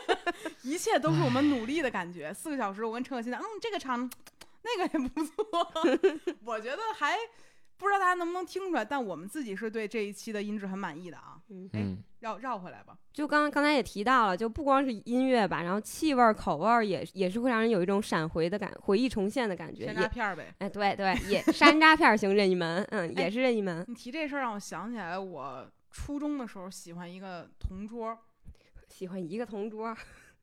[0.64, 2.32] 一切都是我们努力的感觉。
[2.32, 4.10] 四个小时，我跟陈可辛讲，嗯，这个场
[4.62, 5.44] 那个也不错，
[6.44, 7.16] 我觉得还
[7.78, 11.36] 不知道大家能不能听出来，但我们自己是对这一期的音质很满意的啊。
[11.50, 19.86] 嗯，哎嗯，绕绕回来吧，就刚刚才也提到了，就不光是音乐吧，然后气味儿、口味儿也也是会让人有一种闪回的感，回忆重现的感觉。
[19.86, 20.52] 山楂，片儿呗。
[20.58, 23.84] 哎，对对，也山楂片儿型任意门，嗯， 哎也是任意门。
[23.88, 28.18] 你提这事儿让我想起来，我初中的时候喜欢一个同桌，
[28.88, 29.96] 喜欢一个同桌，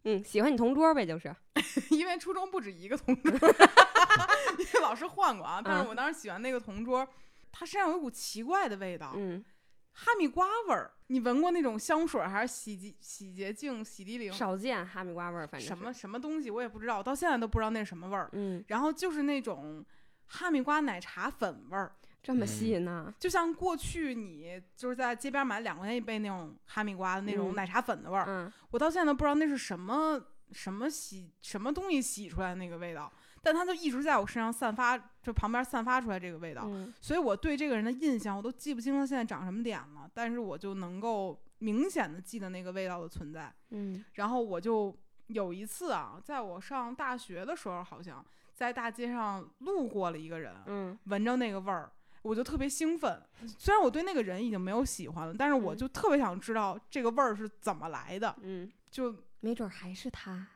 [0.05, 1.35] 嗯，喜欢你同桌呗，就是。
[1.91, 3.31] 因为初中不止一个同桌，
[4.81, 5.61] 老师换过啊。
[5.63, 7.07] 但是嗯我当时喜欢那个同桌，
[7.51, 9.43] 他身上有一股奇怪的味道，嗯，
[9.93, 10.91] 哈密瓜味儿。
[11.07, 14.33] 你闻过那种香水还是洗洁洗洁精、洗涤灵？
[14.33, 15.93] 少见哈密瓜味儿，反正什么？
[15.93, 18.27] 什么东西我也不知道，我到现在都不知道那是什么味儿。
[18.33, 19.85] 嗯，然后就是那种
[20.27, 23.13] 哈密瓜奶茶粉味儿，这么嗯吸引呢？
[23.19, 30.19] 就像过去你就是在街边买两块钱一杯那种哈密瓜的那种嗯奶茶粉的味儿，嗯，我到现在都不知道那是什么
[30.51, 43.53] 什么洗什么东西洗出来的那个味道，但它就一直在我身上散发，就旁边散发出来这个味道，嗯所以我对这个人的印象我都记不清他现在长什么脸了，但是我就能够明显的记得那个味道的存在。
[43.71, 53.21] 嗯然后我就有一次啊，在我上大学的时候，好像在大街上路过了一个人，嗯闻着那个味儿，我就特别兴奋。
[53.57, 58.35] 虽然我对那个人已经没有喜欢了，但是我嗯就特别想知道这个味儿是怎么来的。
[58.41, 59.13] 嗯，就
[59.45, 60.47] 没准还是他，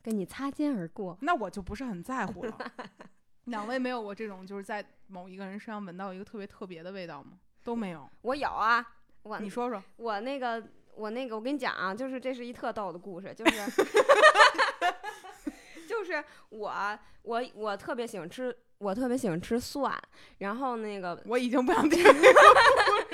[0.00, 1.18] 跟你擦肩而过。
[1.22, 2.56] 那我就不是很在乎了。
[3.46, 7.32] 两位没有过这种就是在某一个人身上闻到一个特别特别的味道吗？
[7.64, 8.08] 都没有。
[8.22, 8.86] 我有啊，
[9.24, 13.84] 我你说说，我那个我那个，我跟你讲啊，就是这是一特逗的故事，就是
[15.88, 20.00] 就是我我我特别喜欢吃，我特别喜欢吃蒜，
[20.38, 22.04] 然后那个我已经不想听。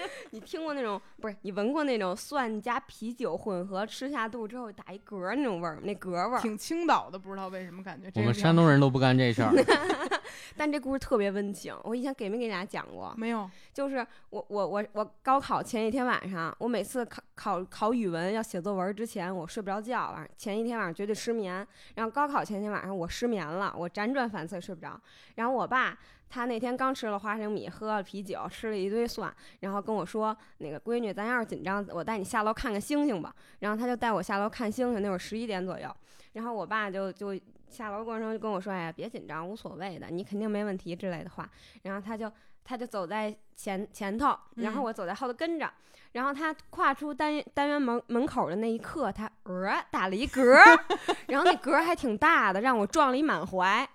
[0.31, 6.41] 你听过那种不是你闻过那种蒜加啤酒混合吃下肚之后打一嗝儿那种味儿吗，那嗝儿味儿。
[6.41, 8.11] 挺青岛的，不知道为什么感觉。
[8.15, 9.53] 我们山东人都不干这事儿。
[10.57, 13.13] 但这故事特别温情，我以前给没给大家讲过？
[13.17, 21.67] 没有，就是我我我我高考前一天晚上，我每次考考考语文要写作文之前，我睡不着觉，晚上前一天晚上绝对失眠。
[21.95, 25.01] 然后高考前一天晚上我失眠了，我辗转反侧睡不着。
[25.37, 25.97] 然后我爸
[26.35, 35.89] 他那天刚吃了花生米，喝了啤酒，吃了一堆蒜，然后跟我说：“那个闺女，咱要是紧张，我带你下楼看看星星吧。”然后他就带我下楼看星星，那会儿十一点左右。
[36.33, 41.49] 然后我爸就就下楼过程中就跟我说：“哎呀，别紧张，无所谓的，你肯定没问题之类的话。”
[41.83, 42.29] 然后他就
[42.65, 44.85] 他就走在前前头，然后嗯。
[44.85, 45.71] 我走在后头跟着，
[46.13, 50.79] 然后他跨出单元单元门门口的那一刻，他呃打了一嗝儿，
[51.29, 53.87] 然后那嗝儿还挺大的，让我撞了一满怀，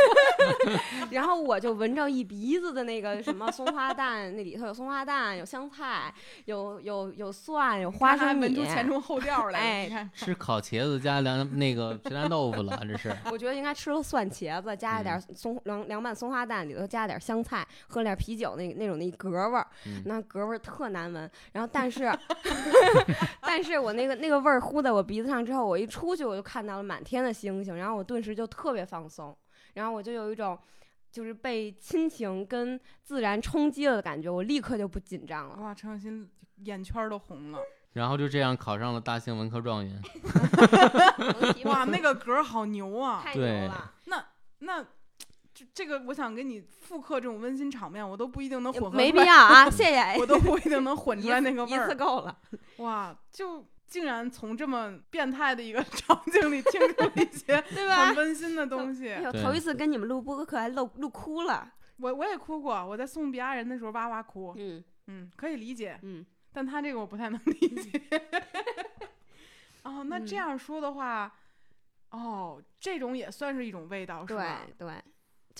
[1.10, 6.12] 然后我就闻着一鼻子的那个什么松花蛋，那里头有松花蛋，有香菜，
[6.44, 13.14] 有有有蒜，有花生米闻出，前中后调来了，哎， 吃烤茄子加凉那个皮蛋豆腐了，这是。
[13.30, 21.30] 我觉得应该吃了蒜茄子，加一点松凉凉拌松花蛋，里头加点香菜，喝点啤酒那那种那嗝味儿，嗯那嗝味儿特难闻。
[21.52, 22.10] 然后但是，
[23.42, 29.36] 但是我那个那个味儿呼在我鼻子上之后，我一出去我就看到了满天的星星，然后我顿时就特别放松，
[29.74, 30.58] 然后我就有一种。
[31.12, 35.56] 就是被亲情跟自然冲击了的感觉，我立刻就不紧张了。
[35.56, 37.58] 哇，陈小新眼圈儿都红了，
[37.94, 40.00] 然后就这样考上了大兴文科状元。
[41.66, 43.22] 哇，那个嗝儿好牛啊！
[43.24, 43.92] 太牛了。
[44.04, 44.24] 那，
[44.60, 44.86] 那
[45.60, 50.16] 这这个，我想给你复刻这种温馨场面，我都不一定能混合出来，没必要啊， 谢谢。
[50.18, 51.94] 我都不一定能混 出来那个次一次味儿。
[51.94, 52.38] 够了。
[52.78, 59.22] 哇，就竟然从这么变态的一个场景里听出一些对吧很温馨的东西哎。
[59.22, 61.70] 呦，头一次跟你们录播客还录录哭了。
[61.98, 64.54] 我我也哭过，我在送别家人的时候哇哇哭。
[64.56, 68.00] 嗯嗯，可以理解，嗯，但他这个我不太能理解。
[69.82, 71.30] 哦，那这嗯样说的话，
[72.10, 74.60] 哦，这种也算是一种味道，是吧？
[74.78, 75.02] 对对，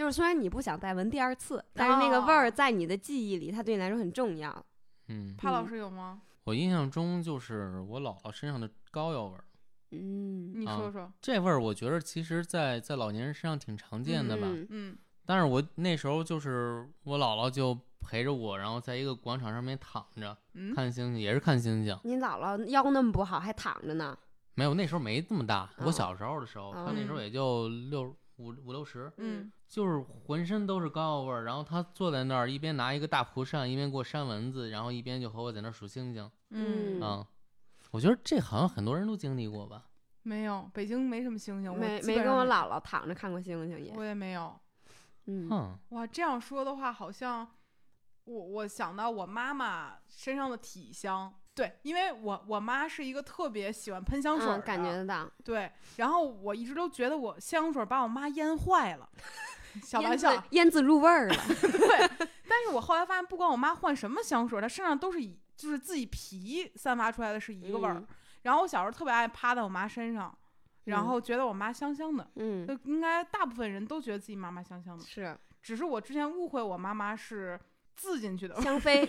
[0.00, 4.64] 就是虽然你不想再闻第二次，但是那个味儿哦在你的记忆里，它对你来说很重要。
[5.08, 6.22] 嗯，帕老嗯师有吗？
[6.44, 9.44] 我印象中就是我姥姥身上的膏药味儿，
[9.90, 11.12] 嗯，你啊说说。
[11.20, 14.46] 这味儿我觉得其实在，在老年人身上挺常见的吧。
[14.46, 21.94] 嗯嗯但是我那时候就是我姥姥就陪着我，然后在一个广场上面躺着嗯，看星星，也是看星星。
[22.04, 24.16] 你姥姥腰那么不好，还躺着呢。
[24.54, 25.64] 没有，那时候没这么大。
[25.76, 31.44] 哦我小时候的时候，她那时候嗯也就六五五六十，嗯就是浑身都是膏药味儿。
[31.44, 36.28] 然后他坐在那儿，一边拿一个大蒲扇，一边给我扇蚊子，然后一边就和我在那儿数星星。
[36.48, 37.26] 嗯嗯嗯，
[37.90, 39.84] 我觉得这好像很多人都经历过吧。
[40.22, 43.92] 没有，北京没什么星星，没没跟我姥姥躺着看过星星也。
[43.94, 44.58] 我也没有。
[45.26, 47.46] 嗯，哇，这样说的话，好像
[48.24, 51.32] 我我想到我妈妈身上的体香。
[51.54, 55.30] 对，因为我我妈是一个特别喜欢喷香水感觉得到。
[55.44, 55.70] 对。
[55.96, 59.08] 然后我一直都觉得我香水把我妈腌坏了，
[59.82, 60.42] 小玩笑制。
[60.50, 61.34] 腌渍入味儿了。
[61.60, 67.94] 对但是我后来发现，不管我妈换什么香水，她身上都是一就是自己皮散发出来的是一个味儿。
[67.94, 68.06] 嗯
[68.42, 70.34] 然后我小时候特别爱趴在我妈身上，
[70.84, 72.26] 然嗯后觉得我妈香香的。
[72.36, 77.60] 嗯，应该大部分人都觉得自己妈妈香香的，是只是我之前误会我妈妈是
[77.96, 79.08] 自进去的，香妃。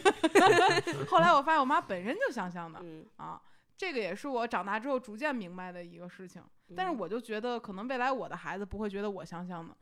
[1.07, 3.41] 后来我发现我妈本身就香香的嗯，啊，
[3.77, 6.43] 这个也是我长大之后逐渐明白的一个事情。
[6.75, 9.75] 但是嗯我就觉得，可能未来我的孩子不会觉得我香香的，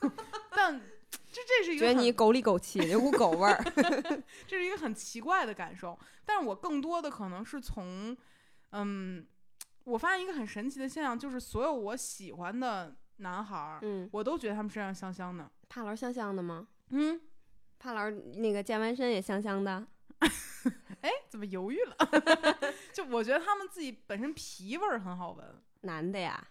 [0.54, 0.78] 但
[1.32, 3.64] 这这是一个觉得你狗里狗气，有股狗味儿。
[4.46, 5.98] 这是一个很奇怪的感受。
[6.24, 8.16] 但是我更多的可能是从，
[8.70, 9.26] 嗯，
[9.84, 15.50] 我发现一个很神奇的现象，就是所有我喜欢的男孩儿，嗯，我都觉得他们身上香香的。
[15.68, 16.68] 帕老师香香的吗？
[16.90, 17.20] 嗯，
[17.78, 19.86] 帕老师那个健完身也香香的。
[21.02, 21.96] 哎，怎么犹豫了？
[22.94, 25.44] 就我觉得他们自己本身皮味儿很好闻，
[25.82, 26.42] 男的呀？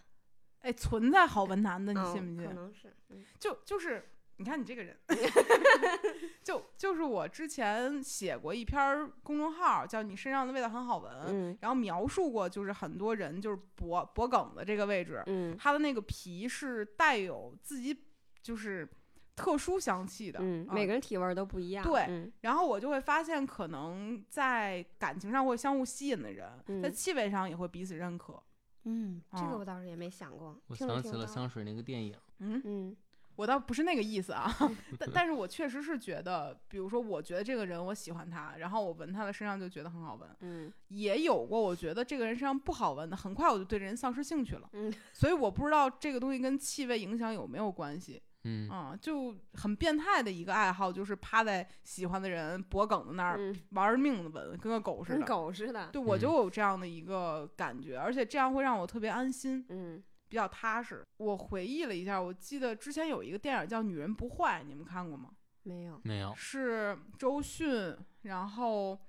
[0.59, 2.47] 哎，存在好闻男的，你哦信不信？
[2.49, 2.95] 可能是。
[3.09, 4.07] 嗯就就是，
[4.38, 4.95] 你看你这个人，
[6.43, 18.05] 就就是我之前写过一篇儿公众号，叫“你身上的味道很好闻”，嗯然后描述过就是很多人就是脖脖梗的这个位置，嗯它的那个皮是带有自己
[18.41, 18.88] 就是
[19.36, 21.84] 特殊香气的，每个人体味都不一样。
[21.84, 26.50] 对嗯然后我就会发现，可能在感情上会相互吸引的人，
[26.82, 28.41] 在嗯气味上也会彼此认可。
[28.86, 30.60] 嗯，这哦个我倒是也没想过。
[30.67, 32.98] 我想起了香水那个电影，嗯，嗯
[33.36, 34.54] 我倒不是那个意思啊，
[35.00, 44.69] 但但是我确实是觉得，比如说，我觉得这个人我喜欢他，然后我闻他的身上就觉得很好闻，嗯也有过我觉得这个人身上不好闻的，很快我就对这人丧失兴趣了。
[44.74, 55.26] 嗯，所以我不知道这个东西跟气味影响有没有关系嗯，啊、就很变态的一个爱好，就是趴在喜欢的人脖梗子那儿嗯，玩命的闻，跟个狗似跟的。
[55.26, 55.89] 狗似的。
[55.91, 61.06] 对，我嗯就有这样的一个感觉，而且这样会让我特别安心，嗯比较踏实。
[61.18, 65.30] 我回忆了一下，我记得之前有一个电影叫《女人不坏》，你们看过吗？
[65.64, 66.02] 没有。
[66.04, 69.00] 没有，是周迅，然后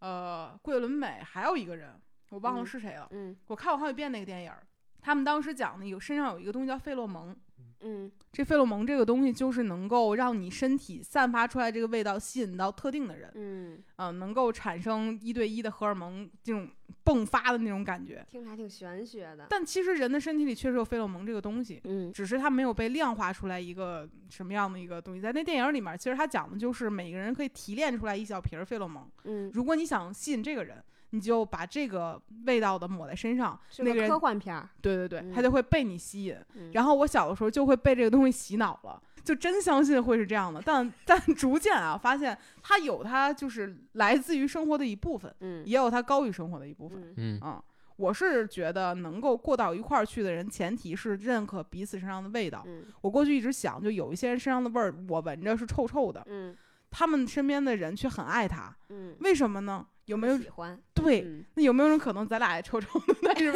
[0.00, 1.98] 呃桂纶镁，还有一个人
[2.30, 3.08] 我忘了嗯是谁了。
[3.12, 4.66] 嗯我看过好几遍那个电影儿，
[5.00, 7.34] 他们当时讲的有身上有一个东西叫费洛蒙，
[7.82, 16.68] 嗯这费洛蒙这个东西就是能够让你身体散发出来这个味道，吸引到特定的人，嗯，嗯、能够产生一对一的荷尔蒙这种
[17.04, 18.24] 迸发的那种感觉。
[18.30, 19.46] 听着还挺玄学的。
[19.50, 25.20] 但其实人的身体里确实有费洛蒙这个东西，嗯只是它没有被量化出来一个什么样的一个东西。
[25.20, 29.06] 在那电影里面，其实它讲的就是每个人可以提炼出来一小瓶儿费洛蒙。
[29.24, 30.82] 嗯，如果你想吸引这个人，
[31.14, 34.68] 你就把这个味道的抹在身上，是个科那个人幻片儿。
[34.80, 36.36] 对对对，嗯他就会被你吸引。
[36.54, 40.60] 嗯然后我小的时候就会被这个东西洗脑了，就真相信会是这样的。
[40.64, 46.98] 但但逐渐啊，发现它有它就是来自于生活的一部分，嗯也有它高于生活的一部分。
[47.16, 47.62] 嗯嗯啊、
[47.96, 52.62] 我是觉得能够过到一块儿去的人，前提是认可彼此身上的味道。
[52.66, 56.56] 嗯我过去一直想，就有一些人身上的味儿，我闻着是臭臭的，嗯
[56.90, 59.86] 他们身边的人却很爱他，嗯，为什么呢？
[60.06, 60.78] 有没有喜欢？
[60.94, 61.22] 对？
[61.22, 63.14] 嗯，那有没有种可能咱俩爱臭臭的？
[63.22, 63.52] 但 是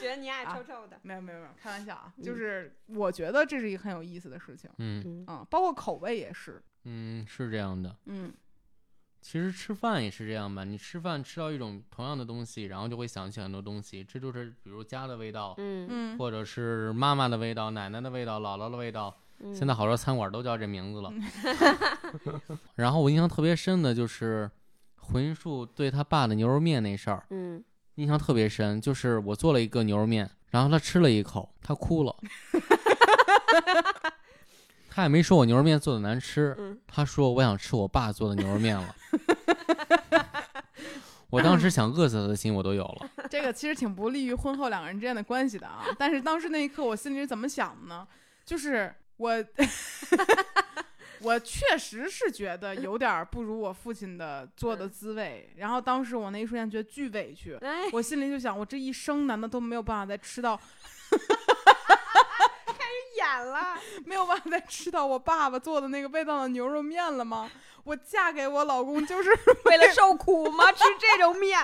[0.00, 0.98] 觉得你爱啊臭臭的。
[1.02, 4.68] 没有没有没有，开玩笑啊，嗯就是我觉得这是一个很有意思的事情。
[4.78, 7.94] 嗯包括口味也是，嗯，是这样的。
[8.06, 8.32] 嗯
[9.20, 19.16] 其实吃饭也是这样吧，你吃饭吃到一种同样的东西，然后就会想起很多东西，这就是比如家的味道，嗯嗯，或者是妈妈的味道、奶奶的味道、姥姥的味道。
[19.38, 21.12] 嗯，现在好多餐馆都叫这名字了。
[22.74, 24.50] 然后我印象特别深的就是
[25.02, 27.62] 回音树对他爸的牛肉面那事儿，嗯
[27.96, 28.80] 印象特别深。
[28.80, 32.16] 就是我做了一个牛肉面，然后他吃了一口，他哭了。
[34.88, 38.94] 他也没说我牛肉面做的难吃，嗯他说我想吃我爸做的牛肉面了。
[41.30, 43.08] 我当时想饿死他的心我都有了。
[43.30, 45.84] 这个其实挺不利于婚后两个人之间的关系的啊。
[45.98, 48.06] 但是当时那一刻，我心里是怎么想的呢？
[48.44, 49.32] 就是我，
[51.22, 55.52] 我确实是觉得有点儿不如我父亲的做的滋味。
[55.56, 61.16] 然后当时我那一瞬间觉得巨委屈，哎，我心里就想，我这一生难道都没有办法再吃到开
[62.74, 63.78] 始，演了。
[64.04, 67.50] 没有办法再吃到我爸爸做的那个味道的牛肉面了吗？
[67.84, 69.30] 我嫁给我老公就是
[69.66, 70.70] 为了受苦吗？
[70.72, 71.58] 吃这种面，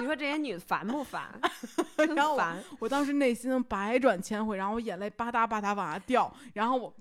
[0.00, 1.28] 你说这些女的烦不烦？
[1.96, 2.62] 真 然后我烦。
[2.78, 6.94] 我当时内心百转千回，然后我眼泪吧嗒吧嗒往下掉，然后我，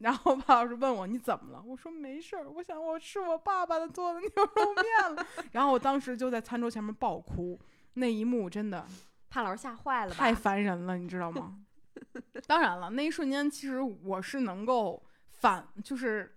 [0.00, 1.62] 然后爸老师问我你怎么了？
[1.64, 5.26] 我说没事儿，我想我吃我爸爸的做的牛肉面了。
[5.52, 7.60] 然后我当时就在餐桌前面爆哭，
[7.94, 8.86] 那一幕真的
[9.28, 10.16] 怕老师吓坏了吧？
[10.16, 11.58] 太烦人了，你知道吗？
[12.46, 16.34] 当然了，那一瞬间其实我是能够反，就是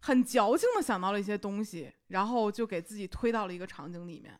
[0.00, 4.38] 很矫情的想到了一些东西，然后就给自己推到了一个场景里面。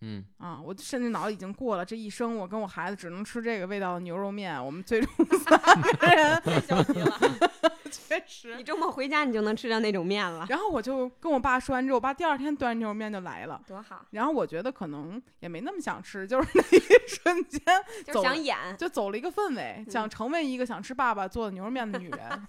[0.00, 7.18] 嗯，啊，我甚至脑子已经过了，这一生我跟我孩子只能吃这个味道的牛肉面，我们最终三个人太消极了。
[7.90, 8.62] 确实你。
[8.62, 13.60] 周末回家你就能吃到那种面了，然后我就跟我爸说完之后，我爸第二天端着牛肉面就来了。
[13.66, 14.04] 多好！
[14.10, 17.60] 然后我觉得可能也没那么想吃，就是 那一瞬间
[18.04, 22.46] 就想演，就走了一个氛围，想成为一个想吃爸爸做的牛肉面的女人，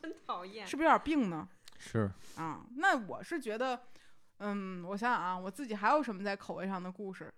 [0.00, 0.66] 真讨厌。
[0.66, 1.48] 是不是有点病呢？
[1.76, 3.80] 是，啊，那我是觉得，
[4.40, 7.32] 嗯，我想想啊，我自己还有什么在口味上的故事？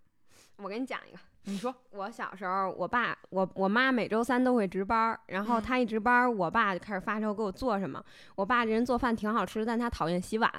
[0.57, 8.01] 我给你讲一个，你说，我小时候，我爸我我妈每周三都会值班儿，然后嗯她一值班儿，我爸就开始发愁给我做什么。
[8.37, 10.53] 我爸这人做饭挺好吃，但他讨厌洗碗，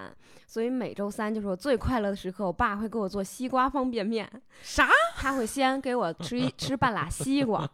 [0.46, 2.46] 所以每周三就是我最快乐的时刻。
[2.46, 4.30] 我爸会给我做西瓜方便面，
[4.62, 4.90] 啥？
[5.16, 7.70] 他会先给我吃一 吃半拉西瓜，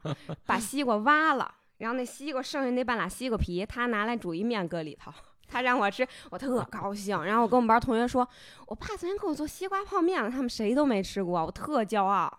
[0.45, 5.11] 把西瓜挖了，然后那西瓜剩下那半拉西瓜皮，他拿来煮一面搁里头。
[5.50, 7.24] 他让我吃，我特高兴。
[7.24, 8.28] 然后我跟我们班同学说，
[8.68, 12.32] 我爸昨天给我做西瓜泡面了，他们谁都没吃过，我特骄傲。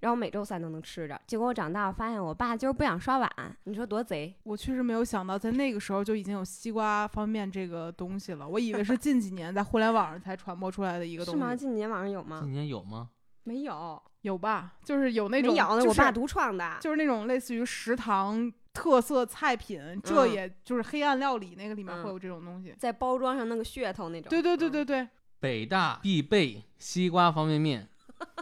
[0.00, 1.20] 然后每周三都能吃着。
[1.26, 3.28] 结果我长大，我发现我爸就是不想刷碗，
[3.64, 4.32] 你说多贼？
[4.44, 8.48] 我确实没有想到，在那个时候就已经有西瓜方便面这个东西了。
[8.48, 11.56] 我以为是近几年在互联网上才传播出来的一个东西是吗？
[11.56, 12.52] 近几年网上有吗今？
[12.52, 13.08] 年有吗？
[13.42, 14.74] 没有，有吧？
[14.84, 16.76] 就是有那种，没有，那就是我爸独创的。
[16.80, 20.32] 就是那种类似于食堂特色菜品，这嗯。
[20.32, 22.04] 也就是黑暗料理那个里面嗯。
[22.04, 22.72] 会有这种东西。
[22.78, 24.30] 在包装上那个噱头那种。
[24.30, 24.72] 对对对嗯。
[24.72, 25.08] 对对，
[25.40, 27.88] 北大必备西瓜方便面，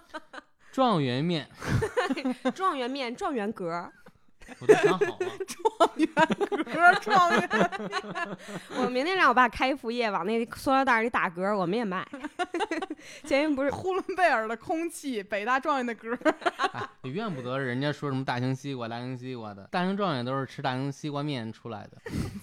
[0.73, 1.49] 状元面，
[2.55, 3.91] 状元面、状元格，
[4.61, 5.29] 我都想好了。
[6.65, 7.49] 歌 状元
[8.77, 12.07] 我明天让我爸开一副业，往那塑料袋里打嗝，我们也卖。
[13.25, 16.17] 前因不是呼伦贝尔的空气，北大状元的歌。
[16.73, 21.99] 哎，也怨不得人家说什么大型西瓜、大型西瓜的，大型状元都是吃大型西瓜面出来的。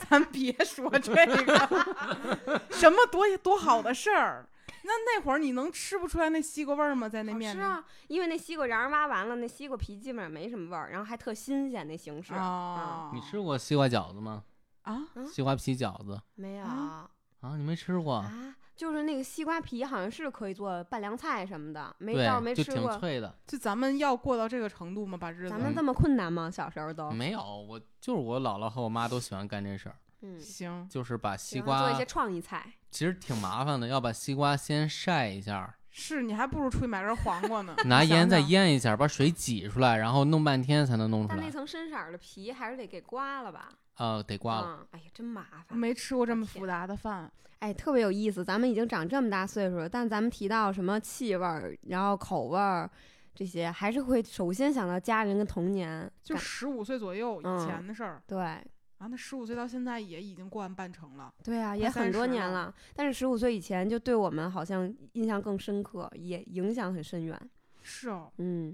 [0.09, 4.47] 咱别说这个，什么多多好的事儿。
[4.83, 7.07] 那那会儿你能吃不出来那西瓜味儿吗？
[7.09, 12.33] 在那面里吃啊，因为那西瓜瓤儿挖完了，那西瓜皮基本上没什么味儿，然后还特新鲜那形式。
[12.33, 14.43] 啊，你吃过西瓜饺子吗？
[14.83, 15.01] 啊？
[15.15, 17.09] 嗯西瓜皮饺子没有啊
[17.41, 17.55] 啊？
[17.57, 18.15] 你没吃过？
[18.15, 18.55] 啊？
[18.75, 22.97] 就是那个西瓜皮好像是可以做拌凉菜什么的，没对倒是没吃过。
[22.97, 23.33] 脆的。
[23.45, 25.15] 就咱们要过到这个程度吗？
[25.15, 26.49] 把日子咱们这么困难吗？
[26.49, 32.65] 小时候都，没有，我就是我姥姥和我妈都喜欢干这事儿，嗯，行，就是把西瓜做一些创意菜。
[32.89, 37.75] 其实挺麻烦的，要把西瓜先晒一下，是你还不如出去买根黄瓜呢。
[37.85, 41.35] 拿盐再腌一下，把水挤出来，然后弄半天才能弄出来。
[41.35, 43.69] 但那层深色儿的皮还是得给刮了吧？
[43.97, 44.79] 呃，得刮了。
[44.79, 45.77] 嗯，哎呀，真麻烦。
[45.77, 48.43] 没吃过这么复杂的饭，哎，特别有意思。
[48.45, 52.89] 咱们已经长这么大岁数了，但咱们提到什么气味儿，然后口味儿
[53.35, 56.09] 这些，还是会首先想到家人跟童年。
[56.23, 58.21] 就十五岁左右以嗯前的事儿。
[58.27, 58.57] 对
[59.03, 61.33] 啊，那十五岁到现在也已经过完半程了。
[61.43, 62.73] 对啊，也很多30了年了。
[62.95, 67.37] 但是十五岁以前，就对我们好像印象更深刻，也影响很深远。
[67.81, 68.73] 是哦，嗯，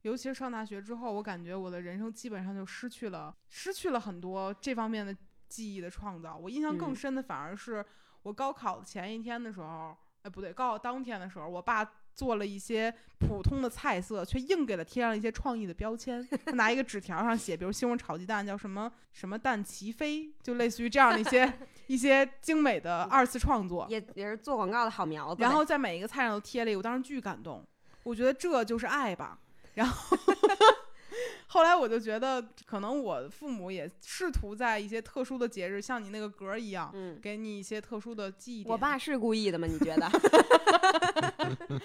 [0.00, 5.14] 尤其是上大学之后，我感觉我的人生基本上就失去了，失去了很多这方面的
[5.46, 6.34] 记忆的创造。
[6.38, 7.84] 我印象更嗯深的反而是
[8.22, 11.84] 我高考前一天的时候，哎，不对，高考当天的时候，我爸
[12.16, 16.26] 做了一些普通的菜色，却硬给它贴上一些创意的标签。
[16.46, 21.52] 他拿一个纸条上写，比如西红柿炒鸡蛋叫什么什么蛋齐飞，就类似于这样的一些
[21.86, 23.86] 一些精美的二次创作。
[23.90, 25.42] 也也是做广告的好苗子。
[25.42, 27.62] 然后在每一个菜上都贴了一个，我当时巨感动，
[28.02, 29.38] 我觉得这就是爱吧。
[29.74, 30.16] 然后
[31.48, 38.66] 后来我就觉得，可能我父母也试图在一些特殊的节日，像你那个格儿一样，嗯，给你一些特殊的记忆。
[38.66, 39.66] 我爸是故意的吗？
[39.66, 40.10] 你觉得？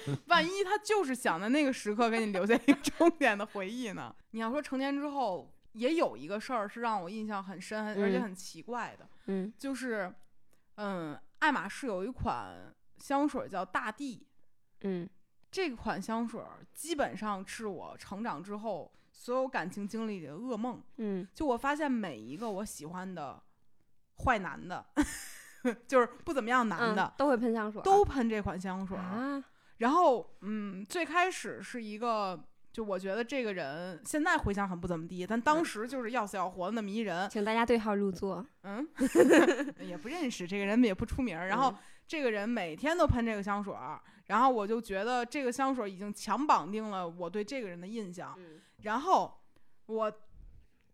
[0.27, 4.13] 万一他就是想在那个时刻给你留下一个重点的回忆呢？
[4.31, 9.51] 你要说成年之后，也有一个事儿是让我印象很深，而且嗯很奇怪的，嗯。
[9.57, 10.13] 就是，
[10.75, 14.25] 嗯，爱马仕有一款香水叫大地，
[14.81, 15.09] 嗯。
[15.49, 16.41] 这款香水
[16.73, 20.81] 基本上是我成长之后所有感情经历里的噩梦。
[20.97, 21.27] 嗯。
[21.33, 23.41] 就我发现每一个我喜欢的
[24.23, 24.85] 坏男的，
[25.87, 28.97] 就是不怎么样男的，嗯都会喷香水，都喷这款香水。
[28.97, 29.43] 啊，
[29.81, 32.39] 然后，嗯，最开始是一个，
[32.71, 38.45] 就我觉得这个人现在回想很不怎么地，但当时就是要死要活的那么一人，请大家对号入座。
[38.63, 38.87] 嗯，
[39.81, 41.47] 也不认识这个人，也不出名儿。
[41.47, 41.75] 然后嗯
[42.07, 48.35] 这个人每天都喷这个香水儿，然后我就觉得这个香水已经强绑定了我对这个人的印象。
[48.37, 49.39] 嗯然后
[49.85, 50.11] 我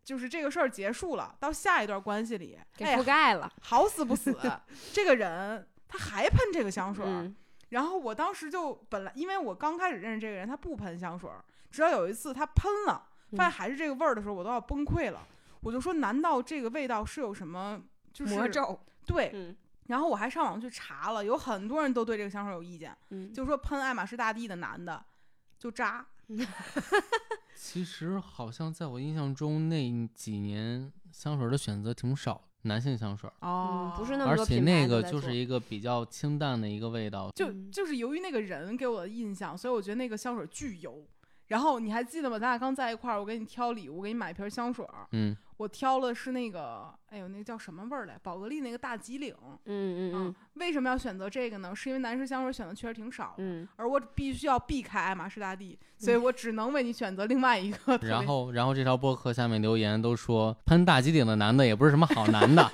[0.03, 3.51] 就是这个事儿结束了，到下一段关系里，给哎覆盖了。
[3.61, 4.37] 好死不死，
[4.93, 7.09] 这个人他还喷这个香水儿。
[7.09, 7.35] 嗯
[7.69, 15.27] 然后我当时就本来，因为我刚开始认识这个人，他不喷香水儿，直到有一次他喷了，发现嗯还是这个味儿的时候，我都要崩溃了。
[15.61, 17.81] 我就说，难道这个味道是有什么
[18.13, 18.79] 就是魔咒。
[19.05, 19.31] 对？
[19.33, 19.55] 嗯
[19.87, 25.01] 然后我还上网去查了，有很多人都对这个香水有意见，嗯，就说喷爱马仕大地的男的
[25.57, 26.05] 就渣。
[27.55, 37.31] 其实好像在我印象中那几年香水的选择挺少，男性香水，哦不是那么而且多品牌那个就是一个比较清淡的一个味道。
[37.35, 41.03] 就嗯就是由于那个人给我的印象，所以我觉得那个香水巨油。
[41.47, 42.37] 然后你还记得吗？
[42.37, 48.17] 咱俩刚在一块儿，我给你挑礼物，给你买一瓶香水儿，嗯，我挑了是那个，哎呦，那个叫什么味儿来？
[48.21, 49.33] 宝格丽那个大吉岭。
[49.65, 51.75] 嗯嗯嗯为什么要选择这个呢？
[51.75, 57.97] 是因为男士香水选的确实挺少的，嗯，而我必须要避开爱马仕大地，所以我只能为你选择另外一个。
[58.03, 62.63] 然后然后这条播客下面留言都说喷大吉岭的男的也不是什么好男的。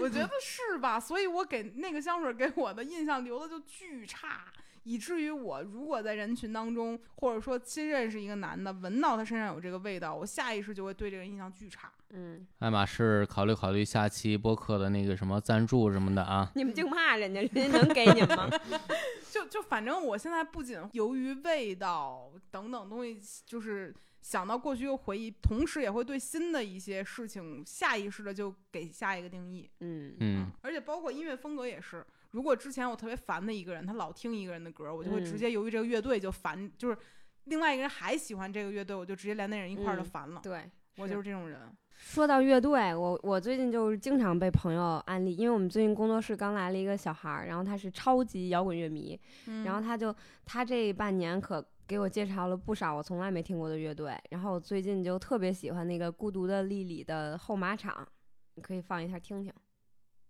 [0.00, 0.98] 我觉得是吧？
[0.98, 4.44] 所以我给那个香水给我的印象留的就巨差，
[4.84, 11.90] 以至于我如果在人群当中，或者说新认识一个男的，闻到他身上有这个味道，我下意识就会对这个人印象巨差。
[12.10, 16.50] 嗯，爱马仕考虑考虑下期播客的那个什么赞助什么的啊。
[16.54, 18.50] 你们净骂人家，人家能给你们吗？
[19.30, 29.70] 就就反正我现在不仅由于味道等等东西，就是想到过去又回忆，同时也会对新的一些事情下意识的就给下一个定义。
[29.78, 36.96] 嗯嗯，而且包括音乐风格也是，如果之前我特别烦的一个人，他老听一个人的歌，我就会直嗯接由于这个乐队就烦，就是
[37.44, 40.40] 另外一个人还喜欢这个乐队，我就直接连那人一块儿就嗯烦了。
[40.42, 41.60] 对，我就是这种人。
[41.92, 50.14] 说到乐队，我我最近就是经常被朋友安利，因为我们最近工作室刚来了一个小孩儿，然后他是超级摇滚乐迷，嗯然后他就
[50.46, 58.08] 他这半年可给我介绍了不少我从来没听过的乐队，然后我最近就特别喜欢那个孤独的莉莉的后马场，
[58.54, 59.52] 你可以放一下听听。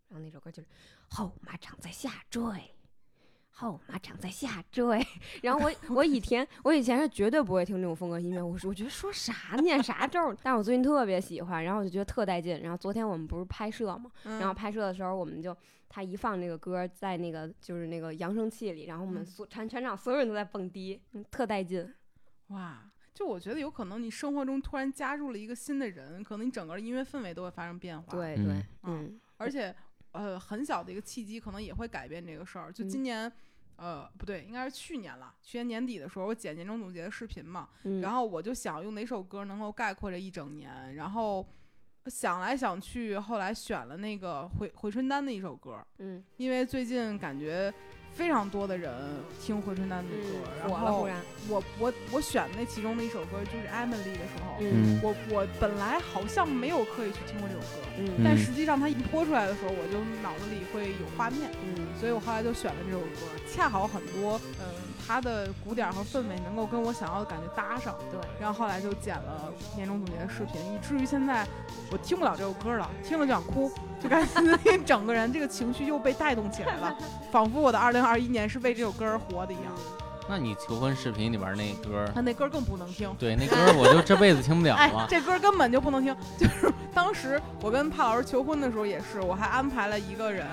[0.08, 0.68] 然后那首歌就是
[1.10, 2.42] 后马场在下坠。
[3.52, 5.06] 后马场在下坠，
[5.42, 12.58] 然后我 我以前我以前是绝对不会听这种风格音乐，我说我觉得说啥念啥咒，但是我最近特别喜欢，然后我就觉得特带劲。
[12.62, 15.54] 然后昨天我们不是拍摄嘛，然后嗯拍摄的时候，我们就
[15.90, 21.86] 他一放这个歌，在那个就是那个扬声器里，然后我们嗯所全全场所有人都在蹦迪，嗯特带劲。
[22.46, 29.74] 哇，就我觉得有可能你生活中突然加入了一个新的人，可能你整个音乐氛围都会发生变化。，对嗯对，嗯而且
[30.12, 32.72] 呃很小的一个契机，可能也会改变这个事儿。
[32.72, 32.88] 就嗯。
[32.88, 33.30] 今年，
[33.76, 41.46] 呃，不对，应该是去年了，去年年底的时候，我剪年终总结的视频嘛，嗯，然后我就想用哪首歌能够概括这一整年，然后
[42.06, 46.22] 想来想去，后来选了那个回回春丹的一首歌，嗯。
[46.36, 47.72] 因为最近感觉
[48.14, 48.92] 非常多的人
[49.40, 50.28] 听回春丹的歌，
[50.64, 51.08] 嗯，然后，
[51.48, 55.00] 我我我选那其中的一首歌就是 Emily 的时候，嗯。
[55.02, 58.10] 我我本来好像没有刻意去听过这首歌，嗯。
[58.22, 61.86] 但嗯实际上它一播出来的时候，我就脑子里会有画面，嗯。
[61.98, 64.66] 所以我后来就选了这首歌，恰好很多嗯
[65.10, 71.44] 它的鼓点和氛围能够跟我想要的感觉搭上，对，然后后来就剪了年终总结的视频，以至于现在
[71.90, 76.96] 我听不了这首歌了，听了就想哭，就感觉 整个人这个情绪又被带动起来了，
[77.32, 79.72] 仿佛我的2021年是为这首歌而活的一样。
[80.28, 83.12] 那你求婚视频里边那歌那歌更不能听。
[83.18, 85.04] 对那歌我就这辈子听不了 哎了，。
[85.10, 86.16] 这歌根本就不能听。
[86.38, 90.46] 就是当时我跟帕老师求婚的时候也是，我还安排了一个人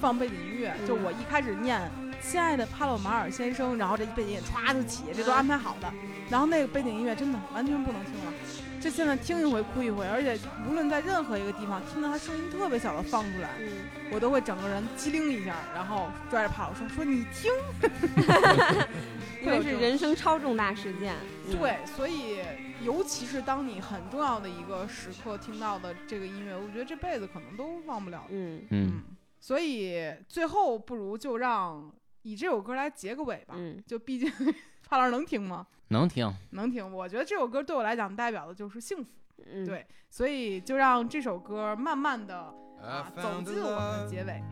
[0.00, 1.78] 放背景音乐，就我一开始念
[2.30, 5.90] “亲爱的帕洛马尔先生”，然后这背景音乐歘就起，这都安排好的。
[6.28, 8.32] 然后那个背景音乐真的完全不能听了，
[8.78, 17.50] 这现在听一回哭一回，而且无论在任何一个地方听到他声音特别小的放出来，嗯我都会整个人机灵一下，然后拽着帕洛说：“说你听。
[19.40, 21.14] ”因为是人生超重大事件，
[21.46, 22.40] 嗯，对，所以
[22.82, 28.24] 尤其是当你很重要的一个时刻听到的这个音乐，我觉得这辈子可能都忘不了。
[28.28, 29.02] 嗯嗯，
[29.40, 31.90] 所以最后不如就让
[32.22, 33.54] 以这首歌来结个尾吧。
[33.56, 34.30] 嗯就毕竟
[34.88, 35.66] 帕老师能听吗？
[35.88, 36.32] 能听。
[36.50, 36.92] 能听。
[36.92, 39.10] 我觉得这首歌对我来讲代表的就是幸福，
[39.50, 42.52] 嗯，对所以就让这首歌慢慢的
[42.82, 44.42] 啊走进我们的结尾。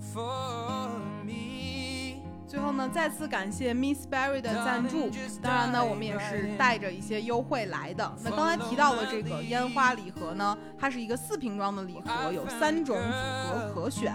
[0.00, 0.88] for
[1.24, 2.22] me.
[2.46, 5.10] 最后呢，再次感谢 Miss Berry 的赞助。
[5.42, 8.16] 当然呢，我们也是带着一些优惠来的。
[8.24, 14.10] 那刚才提到的这个烟花礼盒呢，它是一个四瓶装的礼盒，有三种组合可选。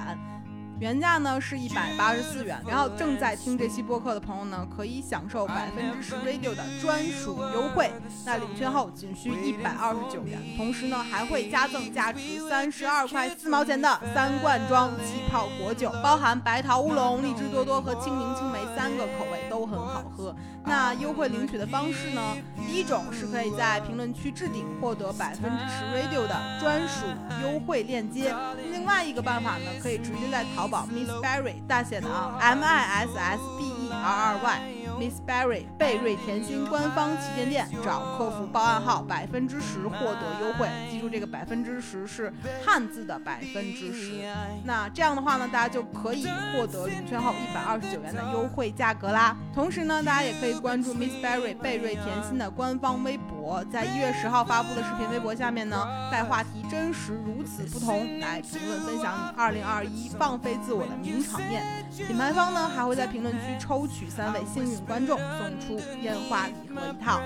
[0.79, 7.91] 原价呢是一百八十四元，然后正在听这期播客的朋友呢，可以享受百分之十 Radio 的专属优惠。
[8.25, 12.19] 那领券后仅需一百二十九元，同时呢还会加赠价值
[12.49, 20.35] 三十二块四毛钱的三罐装气泡果酒，包含白桃乌龙、荔枝多多和青柠青梅三个口味都很好喝。
[20.65, 27.05] 那优惠领取的方式呢，第一种是可以在评论区置顶获得百分之十 Radio 的专属
[27.43, 28.33] 优惠链接，
[28.71, 34.61] 另外一个办法呢，可以直接在淘宝 Miss Berry 大写的啊 M I S S B E R R Y
[35.03, 42.31] Miss Berry 贝瑞甜心官方旗舰店找客服报暗号百分之十获得优惠，记住这个百分之十是
[42.65, 44.23] 汉字的百分之十。
[44.63, 49.35] 那这样的话呢，大家就可以获得领券后一百二十九元的优惠价格啦。
[49.53, 61.61] 同时呢，大家也可以关注 Miss Berry 贝瑞甜心的官方微博，我在一月十号发布的视频微博下面呢，带话题“真实如此不同”来评论分享你二零二一放飞自我的名场面。
[61.91, 67.19] 品牌方呢还会在评论区抽取三位幸运观众，送出烟花礼盒一套。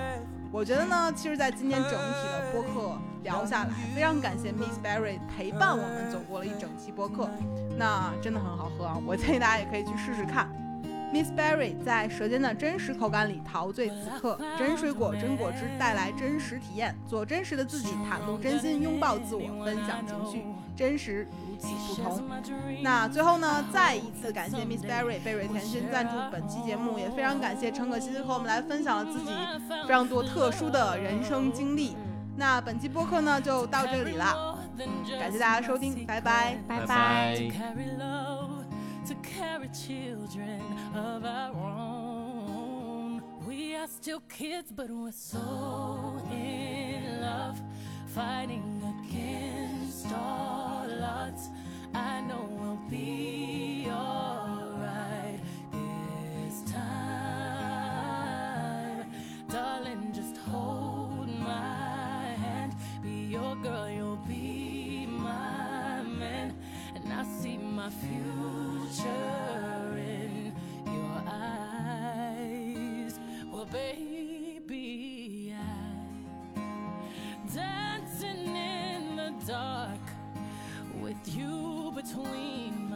[0.51, 1.97] 我觉得呢，其实，在今天整体
[2.31, 7.29] 的播客聊下来，非常感谢 Miss Berry 陪伴我们走过了一整期播客，
[7.77, 8.97] 那真的很好喝啊！
[9.05, 10.49] 我建议大家也可以去试试看。
[11.13, 20.43] Miss Berry 在舌尖的真实口感里陶醉此刻，真水果、真果汁带来真实体验，做真实的自己，袒露真心，拥抱自我，分享情绪，
[20.75, 22.23] 真实如此不同。
[22.81, 29.31] 那最后呢，再一次感谢 Miss Berry 贝瑞甜心赞助本期节目，也非常感谢陈可辛和我们来分享了自己
[29.87, 31.95] 非常多特殊的人生经历。
[32.35, 36.57] 那本期播客呢就到这里了，嗯，感谢大家收听，拜拜。
[36.67, 38.36] 拜拜拜。
[39.23, 40.61] Carry children
[40.95, 43.21] of our own.
[43.45, 47.61] We are still kids, but we're so in love,
[48.07, 51.49] fighting against all odds.
[51.93, 55.39] I know we'll be alright
[55.71, 57.57] this time.
[59.49, 62.75] Darling, just hold my hand.
[63.01, 66.53] Be your girl, you'll be my man.
[66.95, 70.53] And I see my future vulture in
[70.85, 73.19] your eyes.
[73.51, 79.99] Well, baby, I'm dancing in the dark
[81.01, 82.86] with you between.